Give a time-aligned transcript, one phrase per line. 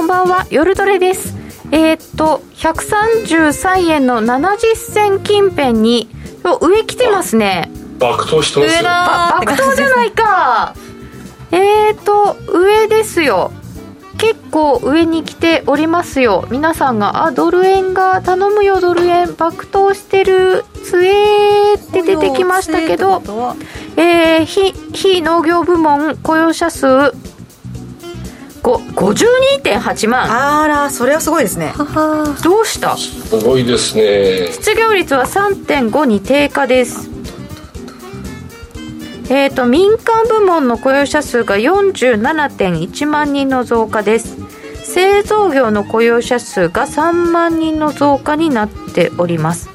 [0.00, 1.34] んこんばんは夜トレです。
[1.72, 6.08] えー、っと133円の70銭近辺に
[6.42, 7.70] 上来てますね。
[7.98, 8.82] 爆投してますよ。
[8.82, 10.74] 爆投じゃないか。
[11.52, 13.52] えーと上ですよ。
[14.16, 16.46] 結構上に来ておりますよ。
[16.50, 23.22] 皆さんが「あドル円が頼むよドル円爆投してるつえー」って出てきましたけど
[23.96, 27.12] えー、非非農業部門雇用者数
[28.62, 30.62] 52.8万。
[30.62, 31.72] あらそれはすごいですね。
[32.42, 32.96] どうした？
[32.96, 34.52] すごいですね。
[34.52, 37.08] 失業率は3.5に低下です。
[39.32, 44.36] えーと、民間部門の雇用者数が47.1万人の増加です。
[44.82, 49.70] 製造業の雇用者数が3万人の増加になっております。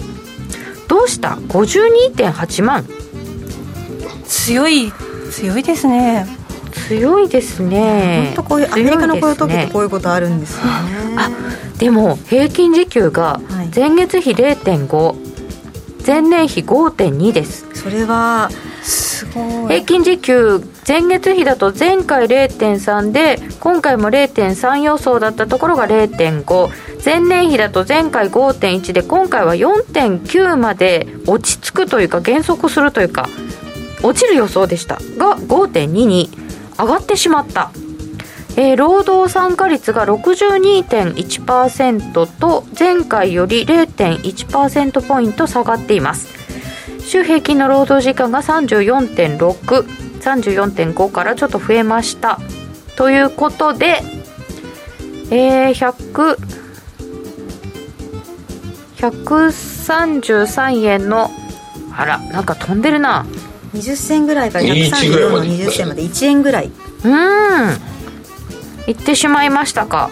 [0.90, 2.86] どうした？52.8万。
[4.26, 4.92] 強い
[5.32, 6.28] 強いですね
[6.88, 8.34] 強いですね。
[8.36, 10.72] 本当こういうアメリカのこういう時ってこういうことあるんですよね、
[11.18, 11.30] あ
[11.78, 13.40] でも平均時給が
[13.76, 17.66] 前月比0.5、前年比5.2です。
[17.74, 18.50] それは
[18.84, 19.68] すごい。
[19.68, 26.70] 平均時給前月比だと前回0.3で今回も0.3予想だったところが0.5
[27.04, 33.28] 前年比だと前回5.1で今回は4.9まで落ち着くというか減速するというか
[34.04, 34.96] 落ちる予想でした。
[35.18, 36.30] が5.2に
[36.78, 37.72] 上がってしまった。
[38.58, 46.34] えー、労働参加率が62.1%と前回より0.1%ポイント下がっています。
[47.02, 52.40] 週平均の労働時間が34.6 34.5からちょっと増えました。
[52.96, 54.02] ということで
[55.32, 56.38] えー、100
[58.96, 61.30] 133円の
[61.96, 63.26] あらなんか飛んでるな。
[63.76, 64.60] 20銭ぐらいか。
[64.60, 66.02] ら134の20銭まで。
[66.04, 66.72] 1円ぐらい。
[67.04, 67.78] うん。
[68.88, 70.10] いってしまいましたか。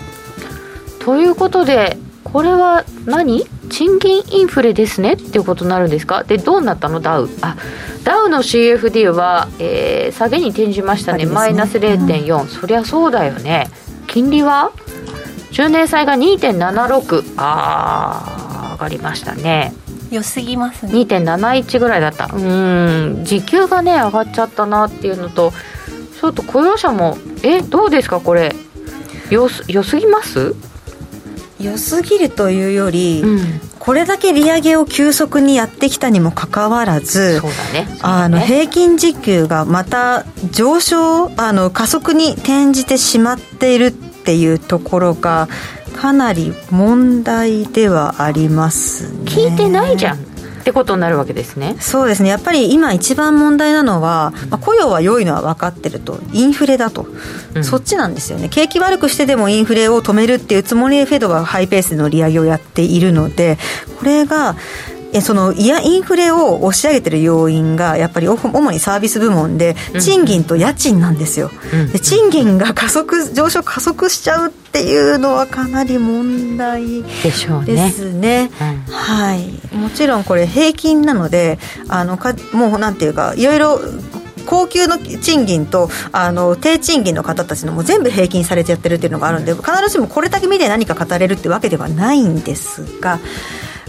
[0.99, 3.45] ということでこれは何？
[3.69, 6.23] 賃金インフレですねっていうことになるんですか？
[6.23, 6.99] でどうなったの？
[6.99, 7.29] ダウ。
[7.41, 7.55] あ
[8.03, 13.69] ダウの CFD は、えー、下げに転じましたね、ね、マイナス0.4、うん、そりゃそうだよね。
[14.07, 14.71] 金利は
[15.51, 19.73] ？10年債が2.76ああ上がりましたね
[20.13, 20.93] 良すぎますね。
[20.93, 22.29] 2.71ぐらいだった。
[22.33, 23.25] うん。
[23.25, 25.51] 時給がね上がっちゃったなっていうのと
[26.19, 28.55] ちょっと雇用者もえどうですかこれ？
[29.29, 30.55] よよすぎます？
[31.59, 37.41] 良すぎるというより、うん、これだけ利上げを急速にやってきたにもかかわらず、
[37.73, 45.47] ねね、あの平均時給がまた上昇あの加速に転じてしまっているっていうところが
[45.93, 49.19] かなり問題ではありますね。
[49.25, 51.75] 聞いてないじゃんってことになるわけですね。
[51.79, 52.29] そうですね。
[52.29, 57.05] やっぱり今一番問題なのは、まあ、雇用は良いのは分かってるとインフレだと、
[57.53, 58.47] うん、そっちなんですよね。
[58.47, 63.57] 景気悪くしてでもインフレを止めるっていうつもりでフェドはハイペースでの利上げをやっているので
[63.99, 78.51] これがえそのいやインフレを押し上げてる要因がやっぱり主にサービス部門で賃金と家賃なんですよ、うん、で賃金が加速上昇加速しちゃうっていうのはかなり問題ですね、ね
[78.87, 79.75] うん、はい。
[79.75, 81.59] もちろんこれ平均なので
[81.89, 83.79] あのかもうなんていうかいろいろ
[84.45, 93.19] 高級の賃金とあの低賃金の方たちのも全部平均されちゃってるっていうのがあるんで必ずしもこれだけ見て何か語れるってわけではないんですが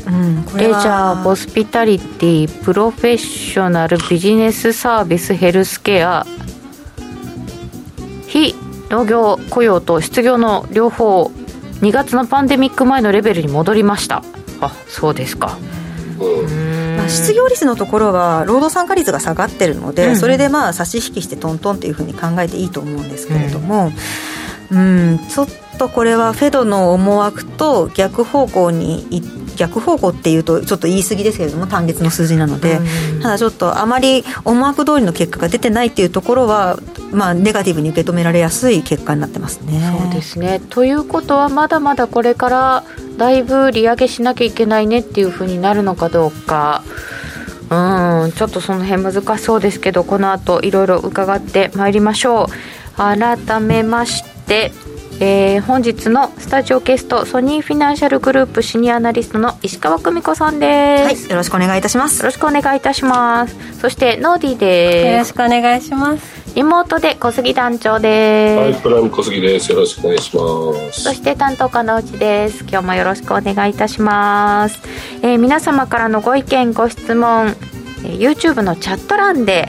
[0.06, 6.26] うん、レジャーホスピタリティプロフェッショナルビジネスサービスヘルスケア。
[8.26, 8.54] 非
[8.90, 11.30] 農業雇用と失業の両方
[11.80, 14.22] 2月のパンデミック前のレベルに戻りました。
[14.60, 15.58] あそうですか。
[16.96, 23.92] まあ、失業率のところは労働参加率が下がってるので、うん、それでまあ差し引きしてトントンっていうふうに考えていいと思うんですけれども、
[24.70, 25.48] うん、うんちょっ
[25.78, 32.80] とこれはフェドの思惑と逆方向にいって逆方向っていうとちょっと言い過ぎですけれども単月の数字なので、
[33.22, 36.78] ただちょっとあまり思惑通りの結果が出てないっていうところは、
[37.12, 39.80] まあ、ネガティブに受け止められやすい結果になってますね。
[40.00, 42.84] そうですねということはまだまだこれから
[43.16, 46.82] だいぶ利上げしなきゃいけないねっていうふうになるのかどうか。
[47.70, 54.70] うんちょっとその辺難しそうですけどこの後いろいろ伺ってまいりましょう改めまして
[55.20, 62.18] えー、本日のスタジオゲストソニーフィナンシャルグループシニアアナリストの石川久美子さんです、はい、よろしくお願いいたします。
[62.18, 63.78] よろしくお願いいたします。
[63.78, 65.06] そしてノーディーです。
[65.12, 66.54] よろしくお願いします。
[66.56, 68.60] リモートで小杉団長です。
[68.60, 69.70] はいプラム小杉です。
[69.70, 71.02] よろしくお願いします。
[71.02, 72.64] そして担当課の内です。
[72.68, 74.80] 今日もよろしくお願いいたします、
[75.22, 77.54] えー、皆様からのご意見ご質問、
[78.04, 79.68] えー、YouTube のチャット欄で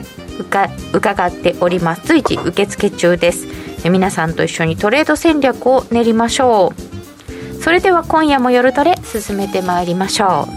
[0.92, 2.08] 伺っております。
[2.08, 3.48] 随時受付中です
[3.84, 7.62] 皆さんと一緒にトレード戦略を練りましょう。
[7.62, 10.48] それでは今夜も夜トレ進めてまいりましょ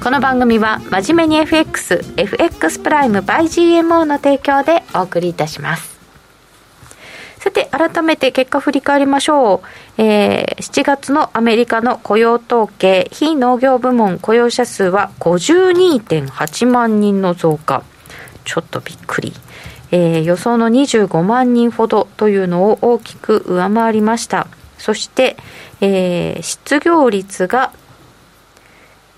[0.00, 0.02] う。
[0.02, 3.42] この番組は真面目に FXFX プライム by
[3.80, 5.98] GMO の提供でお送りいたします。
[7.38, 9.62] さて改めて結果振り返りましょ
[9.98, 17.84] う、えー、7月のアメリカの雇用統計非農業部門雇用者数は52.8万人の増加。
[18.44, 19.34] ちょっとびっくり、
[19.90, 24.46] えー、予想の25万人ほどというのを大きく上回りました。
[24.78, 25.36] そして、
[25.80, 27.72] えー、失業率が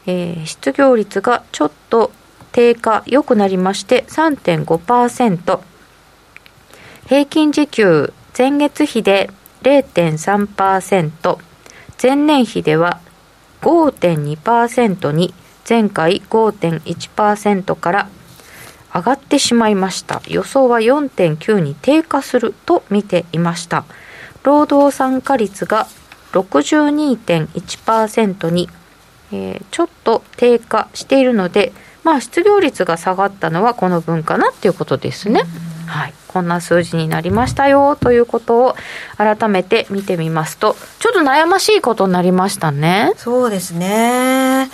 [0.06, 2.11] えー、失業率がちょっと
[2.52, 5.61] 低下良くなりまして3.5%
[7.06, 9.31] 平均時給前月比で
[9.62, 11.38] 0.3%
[12.02, 13.00] 前年比では
[13.61, 15.34] 5.2%に
[15.69, 18.08] 前回5.1%から
[18.94, 23.84] 上がってしまいました予想は4.9に低下すると見ていました
[24.42, 25.87] 労働参加率が
[26.32, 28.69] 62.1%に
[29.32, 31.72] えー、ちょっと低下しているので、
[32.04, 35.42] まあ、失業率が下がったのはこの分かなっていうことですね。
[35.87, 38.76] はい、こんな数字になりましたよということを
[39.16, 43.12] 改めて見てみますとちょっと悩ましいことになりましたね。
[43.16, 44.70] そうですね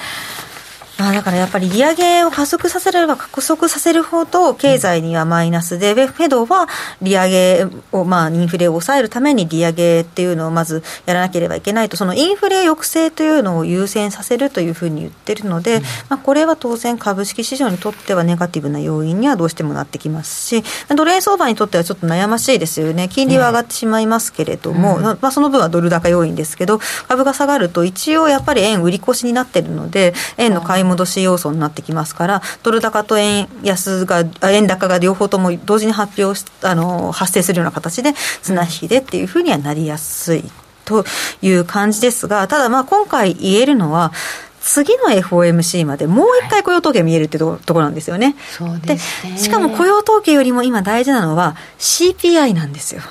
[0.99, 6.69] まあ、だからやっぱり利上げを加速させれば加速させるほど経済にはマイナスで、うん、フェドは
[7.03, 20.65] 利上げを、まあ、インフレを抑えるために利上げっていうのをまずやらなければいけないとそのインフレ抑制というのを優先させるというふうに言ってるので、うん、まあ、これは当然株式市場にとってはネガティブな要因にはどうしてもなってきますし
[20.95, 23.09] ドル円相場にとってはちょっと悩ましいですよね。
[23.09, 40.45] 金利は上がってしまいますけれども、うん、まあ、その分はドル高要因ですけど株が下がると一応やっぱり円売り越しになってるので円の買い戻し要素になってきますから、ドル高と円安が、円高が両方とも同時に発表あの発生するような形で、綱引きでっていうふうにはなりやすい
[40.85, 41.05] と
[41.43, 44.13] いう感じですが、ただ、まあ今回言えるのは、
[44.61, 48.35] 次の FOMC までもう一回雇用統計見えるってところなんですよね。
[48.59, 49.01] はい、で、ね、
[49.37, 53.03] しかも雇用統計よりも今大事なのは CPI なんですよ。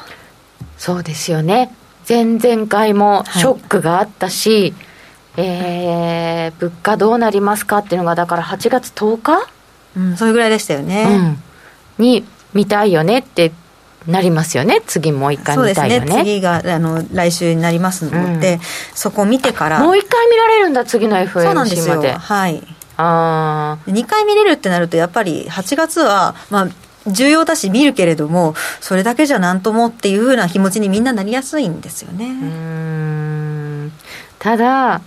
[0.78, 1.74] そうですよね。
[2.08, 4.74] 前々回もショックがあったし、はい
[5.38, 9.50] えー、物価どうなりますかっていうのがだから8月10日、
[9.98, 11.38] うん、それぐらいでしたよね、
[11.98, 12.24] うん、に
[12.54, 13.52] 見たいよねって
[14.08, 14.82] なりますよね？
[14.86, 16.06] 次もう一回見たいよね？
[16.06, 18.60] ね次があの来週になりますので、うん、
[18.94, 19.84] そこを見てから。
[19.84, 22.02] もう一回見られるんだ次の FMC までそうなんですよ。
[22.02, 22.64] はい。
[22.98, 26.68] あ2回見れるってなるとやっぱり8月はまあ
[27.08, 32.26] 重要だし見るけれどもそれだけじゃ何ともっていうふうな気持ちにみんななりやすいんですよね。
[32.26, 33.92] うん。
[34.40, 35.02] ただ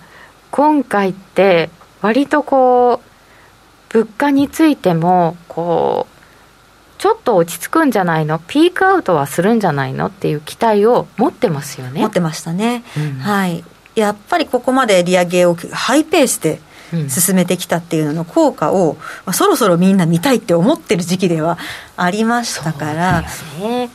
[0.51, 8.39] 今回って割とこう物価についてもこうちょっと落ち着くんじゃないの？
[8.41, 10.07] ピークアウトはするんじゃないの？
[10.07, 12.01] っていう期待を持ってますよね。
[12.01, 13.65] 持ってましたね、うん、はい。
[13.95, 16.61] やっぱりここまで利上げをハイペースで
[17.09, 21.59] 進めてきたっていうのの効果を、まあ、そろそろみんな見たいって思ってる時期では
[21.97, 23.25] ありましたから。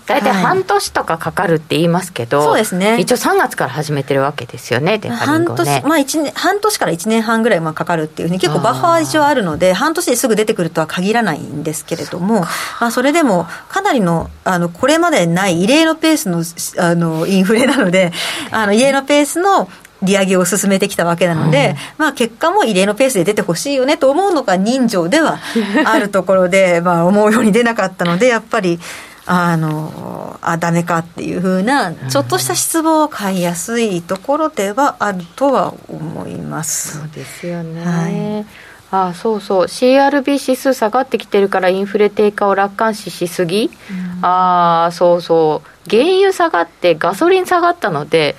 [0.06, 2.98] 大体、半年とかかかるって言いますけど、そうですね。
[3.00, 5.10] 一応3月から始めてるわけですよねね。
[5.10, 12.42] 半年,、まあ、1年半年から1年半ぐらいまあかかるっていうふうに結構バッファー一応あるので半年ですぐ出てくるとは限らないんですけれども
[12.80, 16.44] まあ、それでもかなりのあのこれまでない異例のペースの
[16.84, 18.12] あのインフレなので
[18.52, 19.70] あの異例のペースの
[20.04, 25.40] 利上げを進めてきたわけなので、うん、まあ、結果も異例のペースで出てほしいよねと思うのが人情では
[25.86, 28.80] あるところで、 まあ、思うように出なかったので、やっぱり。
[29.26, 37.00] あのあダメかっていうふうなちょっとした失望を買いやすいところではあるとは思います。
[37.00, 38.46] そうですよね、はい。
[38.92, 39.64] ああそうそう。
[39.64, 43.72] CRB 指数下がってきてるからインフレ低下を楽観視しすぎ、
[44.18, 45.90] うん、ああそうそう。
[45.90, 48.36] 原油下がってガソリン下がったので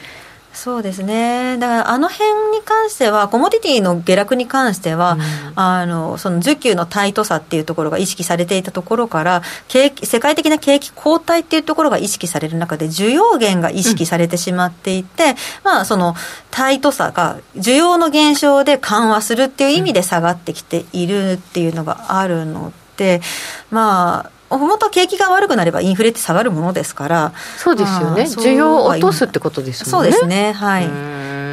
[0.54, 5.20] そうですね、だからあの辺に関しては、コモディティの下落に関しては、うん、
[5.56, 15.34] あのその需給のタイトさっていうところが意識されていたところから景気、世界的な景気後退っていうところが意識される中で、需要減が意識されてしまっていて、うん、
[15.64, 16.14] まあ、その
[16.52, 23.20] タイトさが、需要の減少で緩和するっていう意味で下がってきているっていうのがあるので、
[23.70, 28.23] まあ、本当は景気が悪くなればインフレって下がるものですからそうですよね。
[28.23, 30.12] 需要を落とすってことですもんね。
[30.12, 30.52] そうですね。
[30.52, 30.88] はい。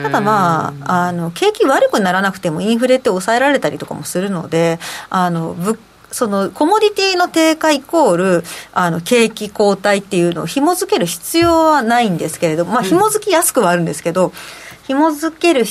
[0.03, 4.79] ただまああの景気悪くならなくてもインフレって抑えられたりとかもするので
[5.10, 5.77] あの物
[6.12, 8.43] そのコモディティの低下イコール
[8.74, 14.31] あの景気後退っていうのを紐付ける必要はないんですけれども、まあ、紐付きやすくはあるんですけど、うん、
[14.88, 15.63] 紐付ける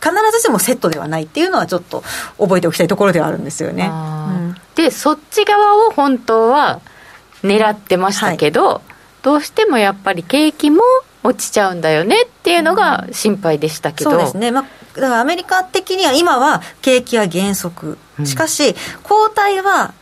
[0.00, 2.02] 必ずしもセットではないっていうのはちょっと
[2.38, 3.90] 覚えておきたいところではあるんですよね。
[3.90, 6.80] うん、でそっち側を本当は
[7.42, 8.80] 狙ってましたけど、はい、
[9.22, 10.82] どうしてもやっぱり景気も
[11.22, 14.64] 落ちちゃうんだよねっていうのが心配でしたけど、そうですね、まあ、
[14.94, 19.94] だからアメリカ的には今は景気は減速、しかし、後退は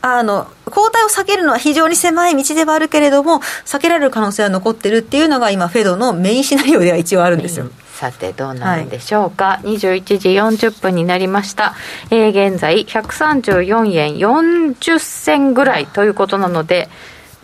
[0.00, 7.70] あの後退を避けるのは非常に狭い道ではあるけれども、避けられる可能性は残ってるっていうのが、今、フェドのメインシナリオでは一応あるんですよ。
[8.10, 11.74] さてどうなるんでしょうか、はい、21時40分になりました、
[12.10, 16.88] えー、現在134円40銭ぐらいということなので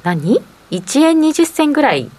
[0.03, 2.11] 何 ?1 円20銭ぐらい。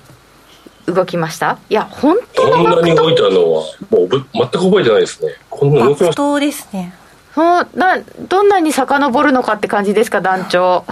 [0.88, 1.60] 動きました？
[1.70, 5.36] いや本当こんなに動いたのはもう全く覚えてないですね。
[5.50, 6.40] こんな動きました？
[6.40, 6.94] ですね。
[7.36, 10.84] そうなどんなに遡るのかって感じですか団長。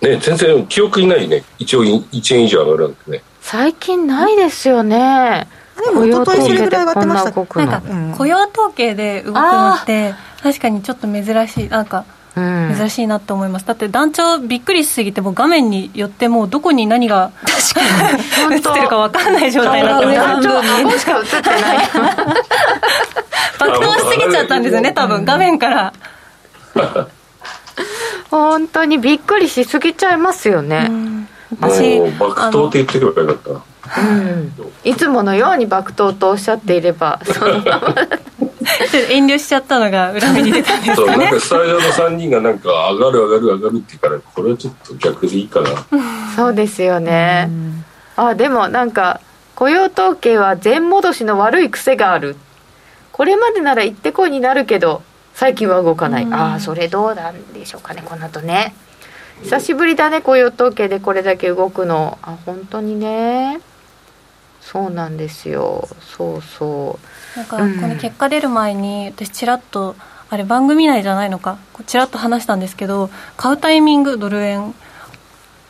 [0.00, 1.44] ね全然記憶にないね。
[1.58, 3.22] 一応1円以上上がるんでね。
[3.42, 5.46] 最近ないですよね
[5.84, 7.30] でも一昨日それぐらい上がってました。
[7.30, 7.82] なんか
[8.16, 17.32] 雇用統計で動くのって確かにちょっと珍しいなんか珍しいなと思います、だって団長びっくりしすぎても画面によってもうどこに何が
[18.50, 21.88] 映ってるか分かんない状態なって団長顎しか映ってない。
[23.58, 25.24] 爆投しすぎちゃったんですよね多分。
[25.24, 25.92] 画面から。
[28.30, 30.88] 本当にびっくりしすぎちゃいますよね、
[31.60, 34.52] 私爆投って言ってればよかったうん、
[34.84, 37.94] いつものように爆投とおっしゃっていればそのまま。
[39.10, 41.24] 遠慮しちゃったのが裏目に出たんですかね。
[41.24, 45.70] なんかスタジオの3人がなんか上がる上がる上がるって言うからこれはちょっと逆でいいかな。
[46.36, 47.84] そうですよね、うん、
[48.16, 49.20] あでもなんか
[49.56, 52.36] 雇用統計は全戻しの悪い癖がある。
[53.12, 55.02] これまでなら行ってこいになるけど
[55.34, 58.74] 最近は動かない、うん、ああそれどうなんでしょうかねこの後ね。
[59.42, 62.18] 久しぶりだね雇用統計でこれだけ動くの。
[62.22, 63.60] あ本当にね
[64.70, 65.88] そうなんですよ。
[66.00, 66.98] そうそ
[67.34, 67.38] う。
[67.38, 69.96] なんかこの結果出る前に私ちらっと
[70.28, 71.58] あれ番組内じゃないのか？
[71.86, 74.74] ちらっと話したんですけど買うタイミングドル円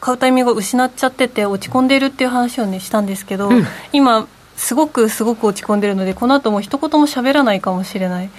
[0.00, 4.26] 買うタイミングを失っちゃってて落ち込んでるっていう話をねしたんですけど、うん、今
[4.56, 8.30] すごくすごく落ち込んでるのでこの後も一言も喋らないかもしれない。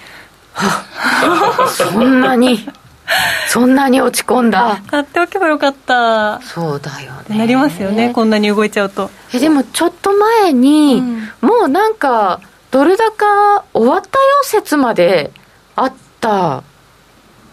[1.90, 2.58] そんなに？
[3.48, 4.82] そんなに落ち込んだ。
[4.86, 6.40] 買っておけばよかった。
[6.42, 7.38] そうだよね。
[7.38, 9.10] なりますよねこんなに動いちゃうと。
[9.34, 11.02] えでもちょっと前に、
[11.42, 12.40] うん、もうなんか
[12.70, 14.10] ドル高終わったよ
[14.42, 15.30] 説まで
[15.76, 16.62] あった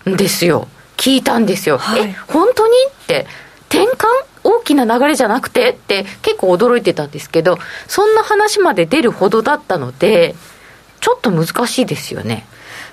[0.09, 0.67] んですよ。
[0.97, 2.73] 聞いたんですよ、はい、え本当に
[3.03, 3.27] って。
[3.69, 4.07] 転換？
[4.41, 5.69] 大きな流れじゃなくて？
[5.69, 10.33] って結構驚いてたんですけどそんな話まで出るほどだったので
[11.01, 12.45] ちょっと難しいですよね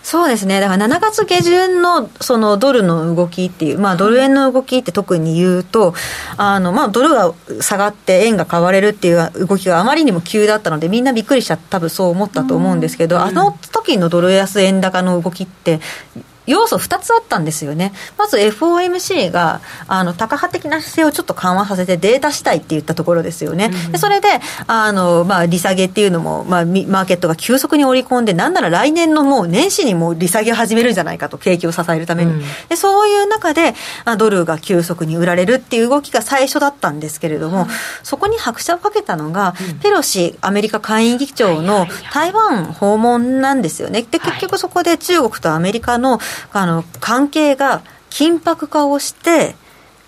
[0.07, 5.95] そうですね、だから7月下旬のそのドルの動きっていう、まあ、ドル円の動きって特に言うと、
[6.37, 15.81] あのまあ、ドルが下がって円が買われるっていう動きがあまりにも急だったので、みんなびっくりしちゃって、多分そう思ったと思うんですけど、あの時のドル安円高の動きって、
[16.47, 17.93] 要素2つあったんですよね。
[18.17, 23.71] まず FOMC が、あの、タカ派的な姿勢をちょっと緩和させてデータ次第って言ったところですよね。
[23.87, 24.29] うん、でそれで、
[24.67, 32.33] あの、まあ、利下げっていうのも、まあ、マーケットが急速に織り込んで、なんなら来年のもう年始にもう利下げを始めるんじゃないかと、景気を支えるために。
[32.33, 33.75] うん、でそういう中で、
[34.19, 37.67] ドルが急速に売られるっていう動きが最初だったんですけれども、うん、
[38.03, 44.03] そこに拍車をかけたのが、ペロシアメリカ下院議長の台湾訪問なんですよね。
[44.03, 46.21] で、結局そこで中国とアメリカの
[46.53, 49.55] あの関係が緊迫化をして、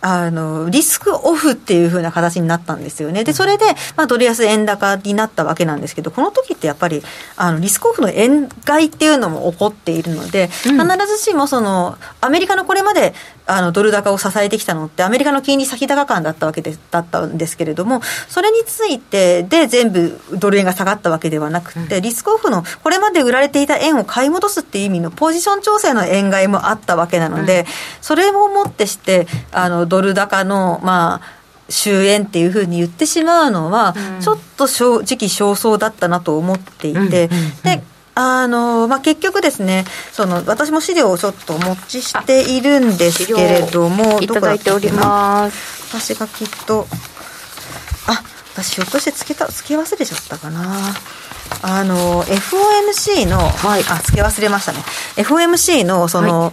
[0.01, 3.65] あのリスクオフっていうふうな形になったんですよね、でそれで、
[3.97, 7.03] まあ、ドル安円高になったわけなんですけど、この時ってやっぱり
[7.37, 10.77] あのリスクオフの円買いっていうのも起こっているので、必
[11.09, 13.13] ずしもそのアメリカのこれまで
[13.49, 27.67] あのドル高を支えてきたのって、アメリカの金利先高感だったわけでだったんですけれども、それについてで全部ドル円が下がったわけではなくて、リスクオフのこれまで売られていた円を買い戻すっていう意味のポジション調整の円買いもあったわけなので、
[28.01, 31.39] それをもってして、あのドル高の、まあ、
[31.69, 37.29] 終焉っていうふうに言ってしまうのは、ちょっと正直焦燥だったなと思っていて、
[37.63, 37.83] で
[38.21, 45.97] あのまあ、結局ですねその私も資料をちょっとお持ちしているんですけれどもいただいております。
[45.97, 46.89] 私がきっと
[48.09, 48.21] あ
[48.55, 50.97] 私ひょっとしてつけたつけ忘れちゃったかな。
[51.63, 54.81] あの FOMC の、はい、あつけ忘れましたね。
[55.15, 56.53] FOMC のその、はい。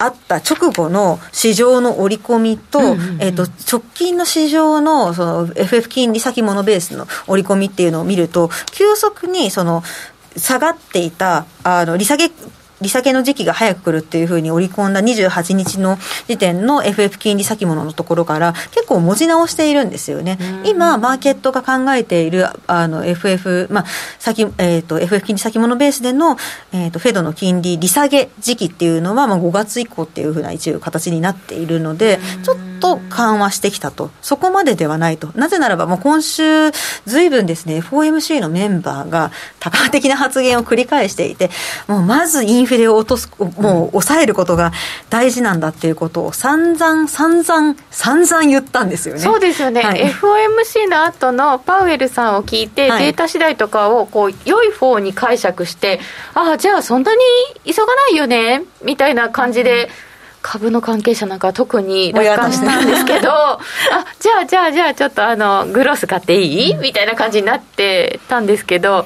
[0.00, 2.80] あった直後の市場の織り込みと、
[3.18, 9.82] えっ、と、直近の市場の、その、FF 金利先物ベースの織り込みっていうのを見ると、急速に、その、
[10.36, 12.30] 下がっていた、あの、利下げ
[12.80, 20.38] 利下げの時期が早く来るっていうふうに織り込んだ28日の時点の FF 金利先物のところから結構文字直しているんですよね。
[20.64, 23.84] 今、マーケットが考えているあの FF、まあ、
[24.18, 26.36] 先、えっ、ー、と、FF 金利先物ベースでの、
[26.72, 34.10] えっ、ー、と、フェドの金利利下げ時期っていうのは、まあ、5月以降っていうふうな一応形になっているので、ちょっと緩和してきたと。
[34.22, 35.30] そこまでではないと。
[35.34, 36.70] なぜならば、もう今週、
[37.06, 41.50] ずいぶんですね、FOMC のメンバーが多感的な発言を繰り返していて、
[41.86, 44.72] もうまずインフレを落とす、もう抑えることが
[45.10, 49.20] 大事なんだっていうことを散々、散々、散々言ったんですよね。
[49.20, 49.82] そうですよね。
[49.82, 55.98] はい、FOMC の後のパウエルさんを聞いて、はい、データ次第とかをこう良い方に解釈して、
[56.34, 57.22] ああ、じゃあそんなに
[57.64, 59.90] 急がないよね、みたいな感じで、
[60.50, 63.58] 株の関係者なんか特に楽観したんですけど あ
[64.18, 66.74] じゃあじゃあじゃあちょっとあのグロス買っていい？
[66.76, 69.04] みたいな感じになってたんですけど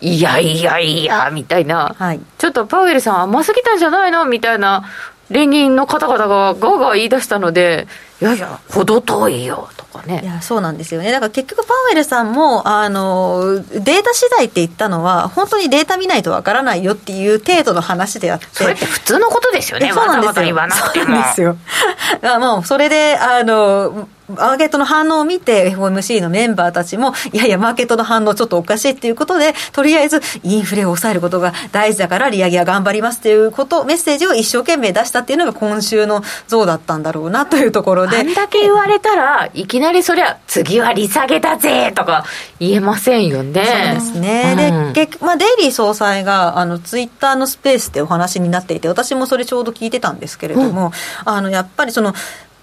[0.00, 4.26] いやいやいやみたいな、はい、ちょっとパウエルさん甘すぎたんじゃないの？
[4.26, 4.84] みたいな。
[5.30, 7.86] 連銀の方々がガーガー言い出したので
[8.20, 10.20] いやいや程遠いよとかね。
[10.22, 11.10] いやそうなんですよね。
[11.10, 18.46] だから結局パウエルさんもあのデータ次第って言ったのは本当にデータ見ないとわからないよっていう程度の話であって。
[18.52, 19.92] それって普通のことですよね。
[19.92, 21.04] わざわざ言わなくても。
[21.04, 21.56] そうなんですよ。
[22.40, 38.16] もうそれであのマーケットの反応を見て FOMC のメンバーたちもいやいやマーケットの反応ちょっとおかしいっていうことでとりあえずインフレを抑えることが大事だから利上げは頑張りますっていうことメッセージを一生懸命出したっていうのが今週の像だったんだろうなというところで。
[38.18, 42.24] あんだけ言われたらいきなりそりゃ次は利下げだぜとか
[42.58, 43.64] 言えませんよね。
[43.64, 50.92] そうですね、うん、で結まあ、デイリー総裁があのツイッターのスペースでお話になっていて私もそれちょうど聞いてたんですけれども、うん、
[51.32, 52.14] あのやっぱりその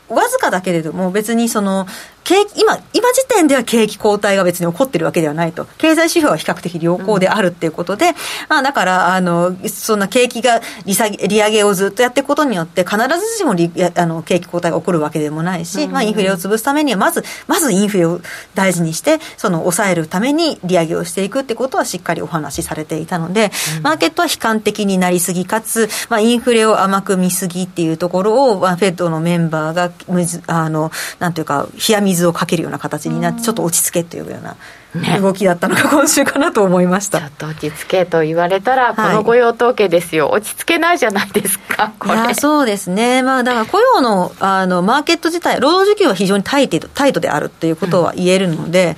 [0.09, 1.85] わずかだけれども別にその
[2.29, 5.65] 景今、今時点では景気後退が別に起こってるわけではないと。
[5.79, 8.13] 経済指標は比較的良好であるっていうことで、うん、
[8.49, 18.21] まあだから、あの、そんな景気が利下げ、利上げをずっとやっていくことによって、必ずしも利あの景気後退が起こるわけでもないし、うん、まあインフレを潰すためには、まず、まずインフレを
[18.53, 29.91] 大事にして、その抑えるために利上げをしていくってことはしっかりお話しされていたので、うん、マーケットは悲観的になりすぎ、かつ、まあインフレを甘く見すぎっていうところを、まあ、フェットのメンバーが、
[30.45, 42.33] あの、なんていうか、冷や水をかけるような形形になってちょっと落ち着けというような動きだったのが 今週かなと思いました、ね、ちょっと落ち着けと言われたらこの雇用統計ですよ、はい、落ち着けないじゃないですかこれ。
[42.33, 43.23] そうですね。
[43.23, 48.95] まあだから雇用のあのマーケット自体労働需給は非常にタイトタイトであるということは言えるので、うん。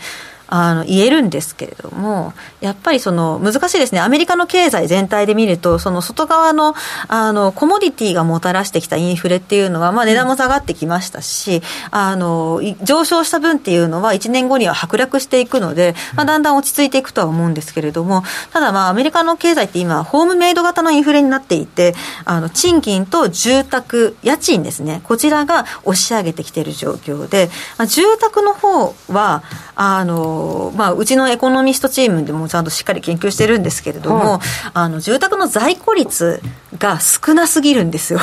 [0.53, 6.76] あの言えるんですけれども、やっぱりその難しいですね、アメリカの経済全体で見ると、その外側の
[7.08, 21.95] あのコモディティがもたらしてきたインフレっていうのは、まあ、値段も下がってきましたし、あの上昇した分っていうのは、1年後には剥落していくので、まあ、だんだん落ち着いていくとは思うんですけれども、ただ、まあ、アメリカの経済って今、ホームメイド型のインフレになっていて、
[22.26, 29.41] あの賃金と住宅、家賃ですね、こちらが押し上げてきている状況で、まあ、住宅の方は
[29.76, 34.41] あの、まあ、うちのエコノミストチームでもちゃんとしっかり研究してるんですけれども、はい、
[34.73, 36.41] あの住宅の在庫率
[36.77, 38.19] が少なすぎるんですよ。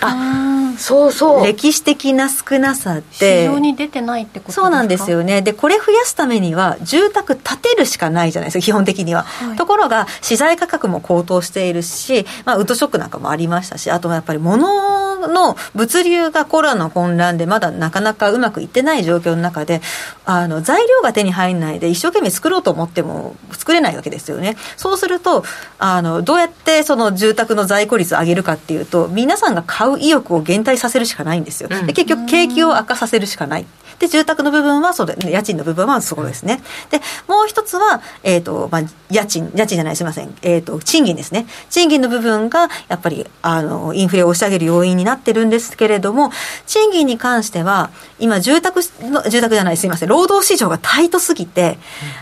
[0.00, 1.44] あそうそう。
[1.44, 3.44] 歴史的な少なさって。
[3.44, 5.42] 市場に出てないってことそうなんですよね。
[5.42, 19.80] でこれ増やすためには住宅建てるしかないじゃないですか基本的には、はい、ところが資材価格も高騰しているし、まあ、ウッドショックなんかもありましたしあとはやっぱり物の物流がコロナの混乱でまだなかなかうまくいってない状況の中で
[20.24, 24.56] あの材料が手に入らないで一生懸命作ろうと思っても作れないわけですよね。
[24.76, 25.44] そうすると
[25.78, 33.66] あのどうやってその住宅の在庫率を上げるかっていうと皆さんが買う意欲を減退させるしかないんですよ、で結局景気を悪化させるしかない。
[33.98, 36.60] で住宅の部分はそうで家賃の部分はそうですね。
[36.90, 41.46] でもう一つは、えーとまあ、家賃家賃じゃないすみません、えーと、賃金ですね。
[41.68, 46.30] 賃金の部分がやっぱりあのインフレを押し上げる要因になってるんですけれども
[46.66, 50.08] 賃金に関しては今住宅の住宅じゃないすみません。
[50.08, 51.78] 労働市場がタイトすぎて、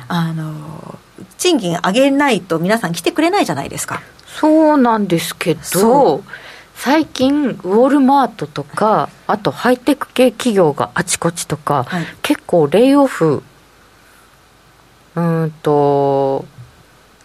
[0.08, 0.98] うん、あの
[1.36, 4.00] 賃金上げないと皆さん来てくれないじゃないですか。
[4.40, 6.22] そうなんですけど
[6.76, 13.42] 最近ウォールマートとかあとハイテク系企業があちこちとか、はい、結構レイオフ
[15.16, 16.44] うんと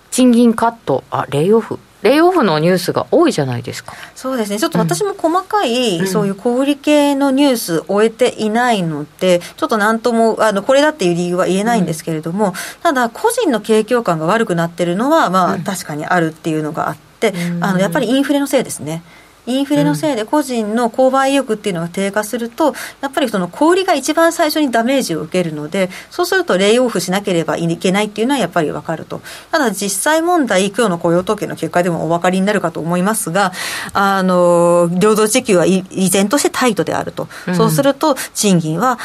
[0.09, 1.77] 賃金カットあレイオフ？
[2.01, 3.93] レイオフのニュースが多いじゃないですか。
[4.15, 4.57] そうですね。
[4.57, 19.03] ちょっと私も細かい、うん、そういう小売系のニュースを終えていないので、ちょっと何ともあのこれだっていう理由は言えないんですけれども、うん、ただ個人の景況感が悪くなってるのはまあ、確かにあるっていうのがあって、あのやっぱりインフレのせいですね
[19.47, 29.21] インフレのせいで個人の購買意欲っていうのが低下すると、やっぱりその小売りが一番最初にダメージを受けるので、そうするとレイオフしなければいけないっていうのはやっぱり分かると。
[29.51, 33.51] ただ実際問題、今日の雇用統計の結果でもお分かりになるかと思いますが、
[33.93, 37.27] あの、労働時給は依然としてタイトであると。
[37.47, 38.99] うん、そうすると、賃金は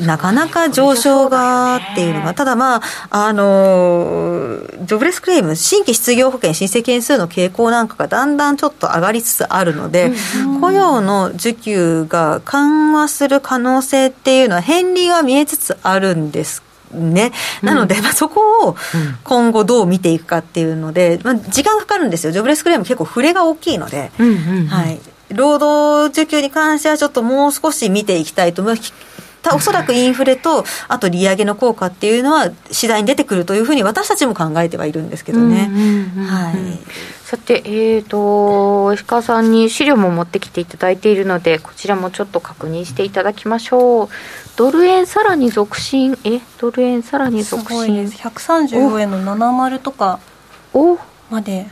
[0.00, 10.12] なかなか上昇がっていうのが、ただまあ、あの、ジョブレスクレーム、新規失業保険申請件数の傾向なんかがだんだんちょっと上がりつつあるので、
[10.60, 18.76] 雇用の需給が緩和する可能性っていうのは、変利が見えつつあるんですね、なので、まあ、そこを
[19.24, 24.12] 今後どう見ていくかっていうので、まあ、時間かかるんですよ、ジョブレスクレーム結構触れが大きいので、
[24.68, 28.62] はい、労働需給に関してはちょっともう少し見ていきたいと。
[28.62, 28.92] 思います。
[29.54, 35.68] おそらくインフレと、あと利上げの効果っていうのは、次第に出てくるというふうに、私たちも考えてはいるんですけどね。
[36.28, 36.54] はい
[37.32, 44.08] さて、えーと、石川さんに資料も持ってきていただいているので、こちらもちょっと確認していただきましょう。
[44.56, 46.40] ドル円さらに続伸、え？
[46.58, 50.20] ドル円さらに続伸？134円の70とか
[51.30, 51.68] まで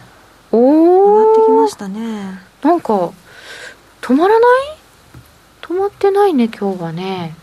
[0.51, 2.41] お上がってきましたね。
[2.63, 3.11] なんか、
[4.01, 4.79] 止まらない？
[5.61, 7.35] 止まってないね、今日はね。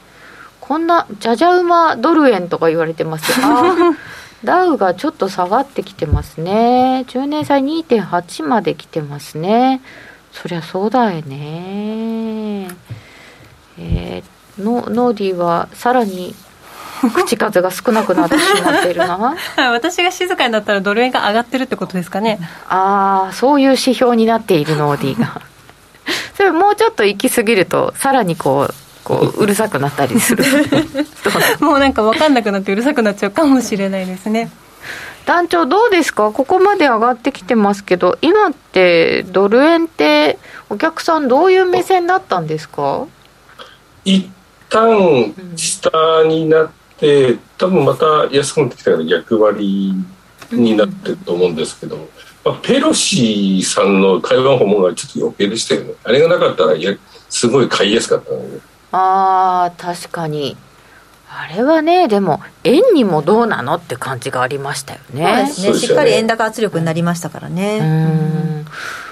[0.60, 3.96] こんなじゃじゃ馬ドル円とか言われてますあ
[4.44, 7.06] ダウがちょっと下がってきてますね。
[7.08, 9.82] 10年債2.8まで来てますね。
[10.32, 12.68] そりゃそうだよね。
[13.80, 16.36] えー、のノーディーはさらに
[17.14, 19.36] 口数が少なくなってしまっているな。
[19.72, 22.40] 私が静かになったらドル円が上がってるってことですかね。
[22.68, 25.42] ああそういう指標になっているノーディーが。
[26.36, 28.74] それもうちょっと行き過ぎるとさらにこう
[29.08, 30.44] こううるさくなったりする。
[31.62, 34.52] もうなんか分かんなくなってうるさくなっちゃうかもしれないですね。
[35.26, 36.32] 団長どうですか？
[36.32, 40.38] ここまで上がってきてますけど今ってドル円って
[40.70, 43.06] お客さんどういう目線になったんですか？
[44.04, 44.30] 一
[44.70, 45.90] 旦下
[46.26, 49.52] になって、うん、多分また安くなってきたから逆張
[50.52, 52.10] りになってると思うんですけど、うん。
[52.44, 55.94] まあ、ペロシさんの台湾訪問がちょっと余計でしたよね。
[56.04, 56.94] あれがなかったらいや
[57.30, 58.60] すごい買いやすかったので
[58.92, 60.58] あ確かに。
[61.30, 65.52] あれはねでも円にもどうなのって感じがありましたよね。
[65.52, 68.66] そうですね、ね、しっかり円高圧力になりましたからね。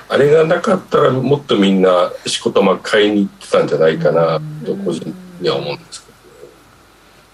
[0.08, 6.06] あれがなかったらもっとみんなしこたま買いに行ってたんじゃないかなと個人には思うんです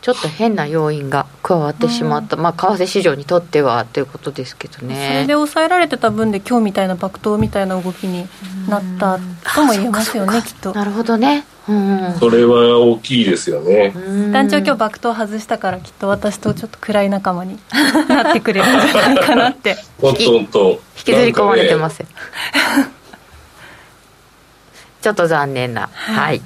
[0.02, 4.96] ちょっと変な要因が加わってしまった、うん、まあ、為替市場にとってはということですけどね。
[4.96, 8.28] それで抑えられてた分で今日みたいな爆投みたいな動きに
[8.68, 9.20] なった
[9.54, 10.74] とも言えますよねきっと。
[10.74, 11.44] なるほどね、うん、
[12.20, 13.94] それは大きいですよね。
[14.32, 17.60] 団長今日爆投外したからきっと私とちょっと暗い仲間に
[18.08, 19.78] なってくれるんじゃないかなって。
[20.00, 20.70] 本当本当。
[20.70, 22.06] 引きずり込まれてますよ、
[25.02, 25.90] ちょっと残念な。
[25.94, 26.42] はい、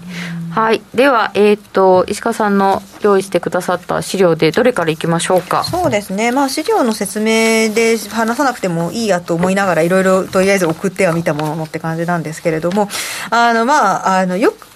[0.52, 5.66] はい、では、えーと、石川さんの用意してくださった資料でどれからいきましょうか？
[5.66, 12.88] そうですね、まあ、資料の説明で話さなくてもいいやと思いながらいろいろとりあえず送ってはみたもののって感じなんですけれども。
[13.30, 14.68] あの、まあ、あのよく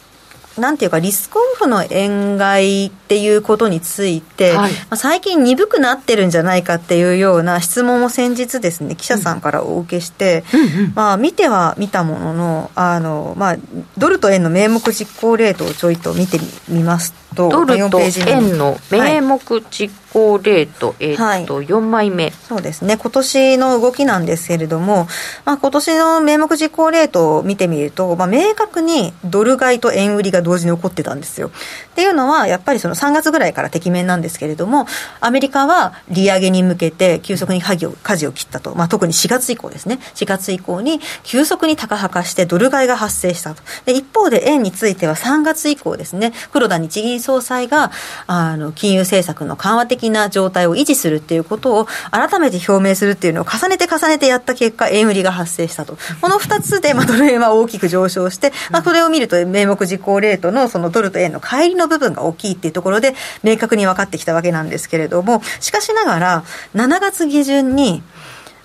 [0.59, 13.57] なんていうかリスクオフの円買いっていうことについて、はい、まあ、最近鈍くなってるんじゃないかっていうような質問を先日ですね記者さんからお受けして、うん、まあ、見ては見たもののあの、まあ、
[13.97, 19.39] ドルと円の名目実行レートをちょいと見てみますとドルと円の名目
[19.69, 22.31] 実行レート、はい、えー、っと、はい、4枚目。
[22.31, 22.97] そうですね。
[22.97, 25.07] 今年の動きなんですけれども、
[25.45, 31.49] まあ、今年の名目実行レートを見てみると、まあ、明確にドル買いと円売りが同時に起こってたんですよ。
[31.49, 31.51] っ
[31.95, 34.87] ていうのはやっぱりその3月ぐらいからてきめんなんですけれども
[35.19, 39.99] アメリカは利上げに向けて急速に舵を舵を切ったと、まあ、特に4月以降ですね。
[40.15, 43.61] 4月以降に急速に高派化してドル買いが発生したと。
[43.85, 46.33] で一方で円については3月以降ですね。
[46.51, 47.91] 黒田日銀総裁が
[48.27, 55.97] あの金融政策の緩和的な状態を維持するっていうことを改めて表明するっていうのを重ねて重ねてやった結果円売りが発生したと。
[56.21, 66.43] この2つで、まあ、ドル円は大きく上昇して、まあ、それを見ると名目実行レートのそのドルと円の乖離の部分が大きいっていうところで明確に分かってきたわけなんですけれどもしかしながら
[66.75, 68.03] 7月下旬に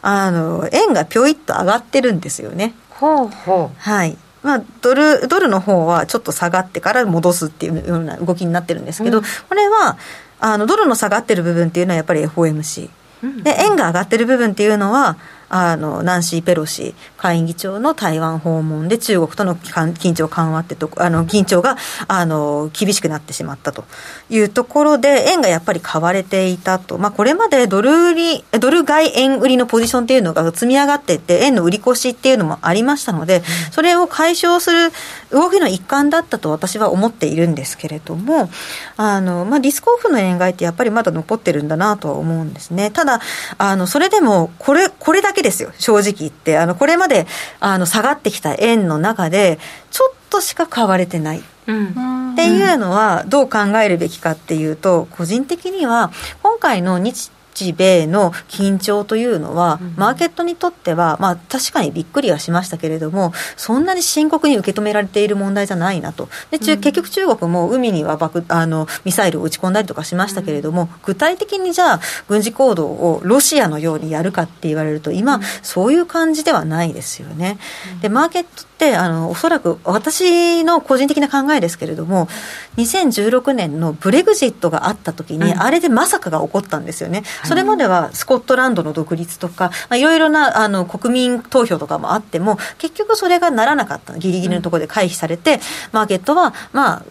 [0.02, 2.74] あの円がぴょいっと上がってるんですよね。
[2.90, 3.80] ほうほう。
[3.80, 9.96] はいまあ、ドルドルの方はちょっと下がってから戻すっていうような動きになってるんですけど、うん、これは
[10.38, 12.90] あのドルの下がってる部分っていうのはやっぱり FOMC、
[13.22, 15.16] うん、で円が上がってる部分っていうのは
[15.48, 21.76] あのナンシー・ペロシ下院議長の台湾訪問で中国との緊張緩和ってとあの緊張が
[22.09, 23.85] あの厳しくなってしまったと
[24.30, 34.90] いうところで円がやっぱり買われていたと、まあ、これまでドル売りドル買い円売りのポジションっていうのが積み上がっていって円の売り越しっていうのもありましたのでそれを解消する
[35.30, 38.50] 動きの一環だったと私は思っているんですけれども
[38.96, 42.90] あの、まあ、リスクオフの円買いってやっぱりまだ残ってるんだなとは思うんですね。
[42.90, 43.20] ただ
[43.59, 46.59] あのそれでもこれこれだけですよ、正直言って。
[46.59, 47.26] あの、これまで、
[47.61, 51.42] あの、下がってきた円の中で、ちょっとしか買われてない。
[51.66, 77.58] うん、っていうのはどう考えるべきかっていうと個人的には今回の日日米の緊張というのは、マーケットにとっては、まあ、確かにびっくりはしましたけれども、そんなに深刻に受け止められている問題じゃないなと、で中結局、中国も海には爆あのミサイルを撃ち込んだりとかしましたけれども、具体的にじゃあ、軍事行動をロシアのようにやるかって言われると、今、そういう感じではないですよね。
[78.00, 82.28] でマーケットってあのおそらく私の個人的な考えですけれども
[82.76, 95.61] 2016年のブレグジットがあった時に、あれでまさかが起こったんですよね、それまではスコットランドの独立とか、まあ、いろいろなあの国民投票とかもあっても、結局それがならなかった、ギリギリのところで回避されて、
[95.92, 97.04] マーケットは、まあ、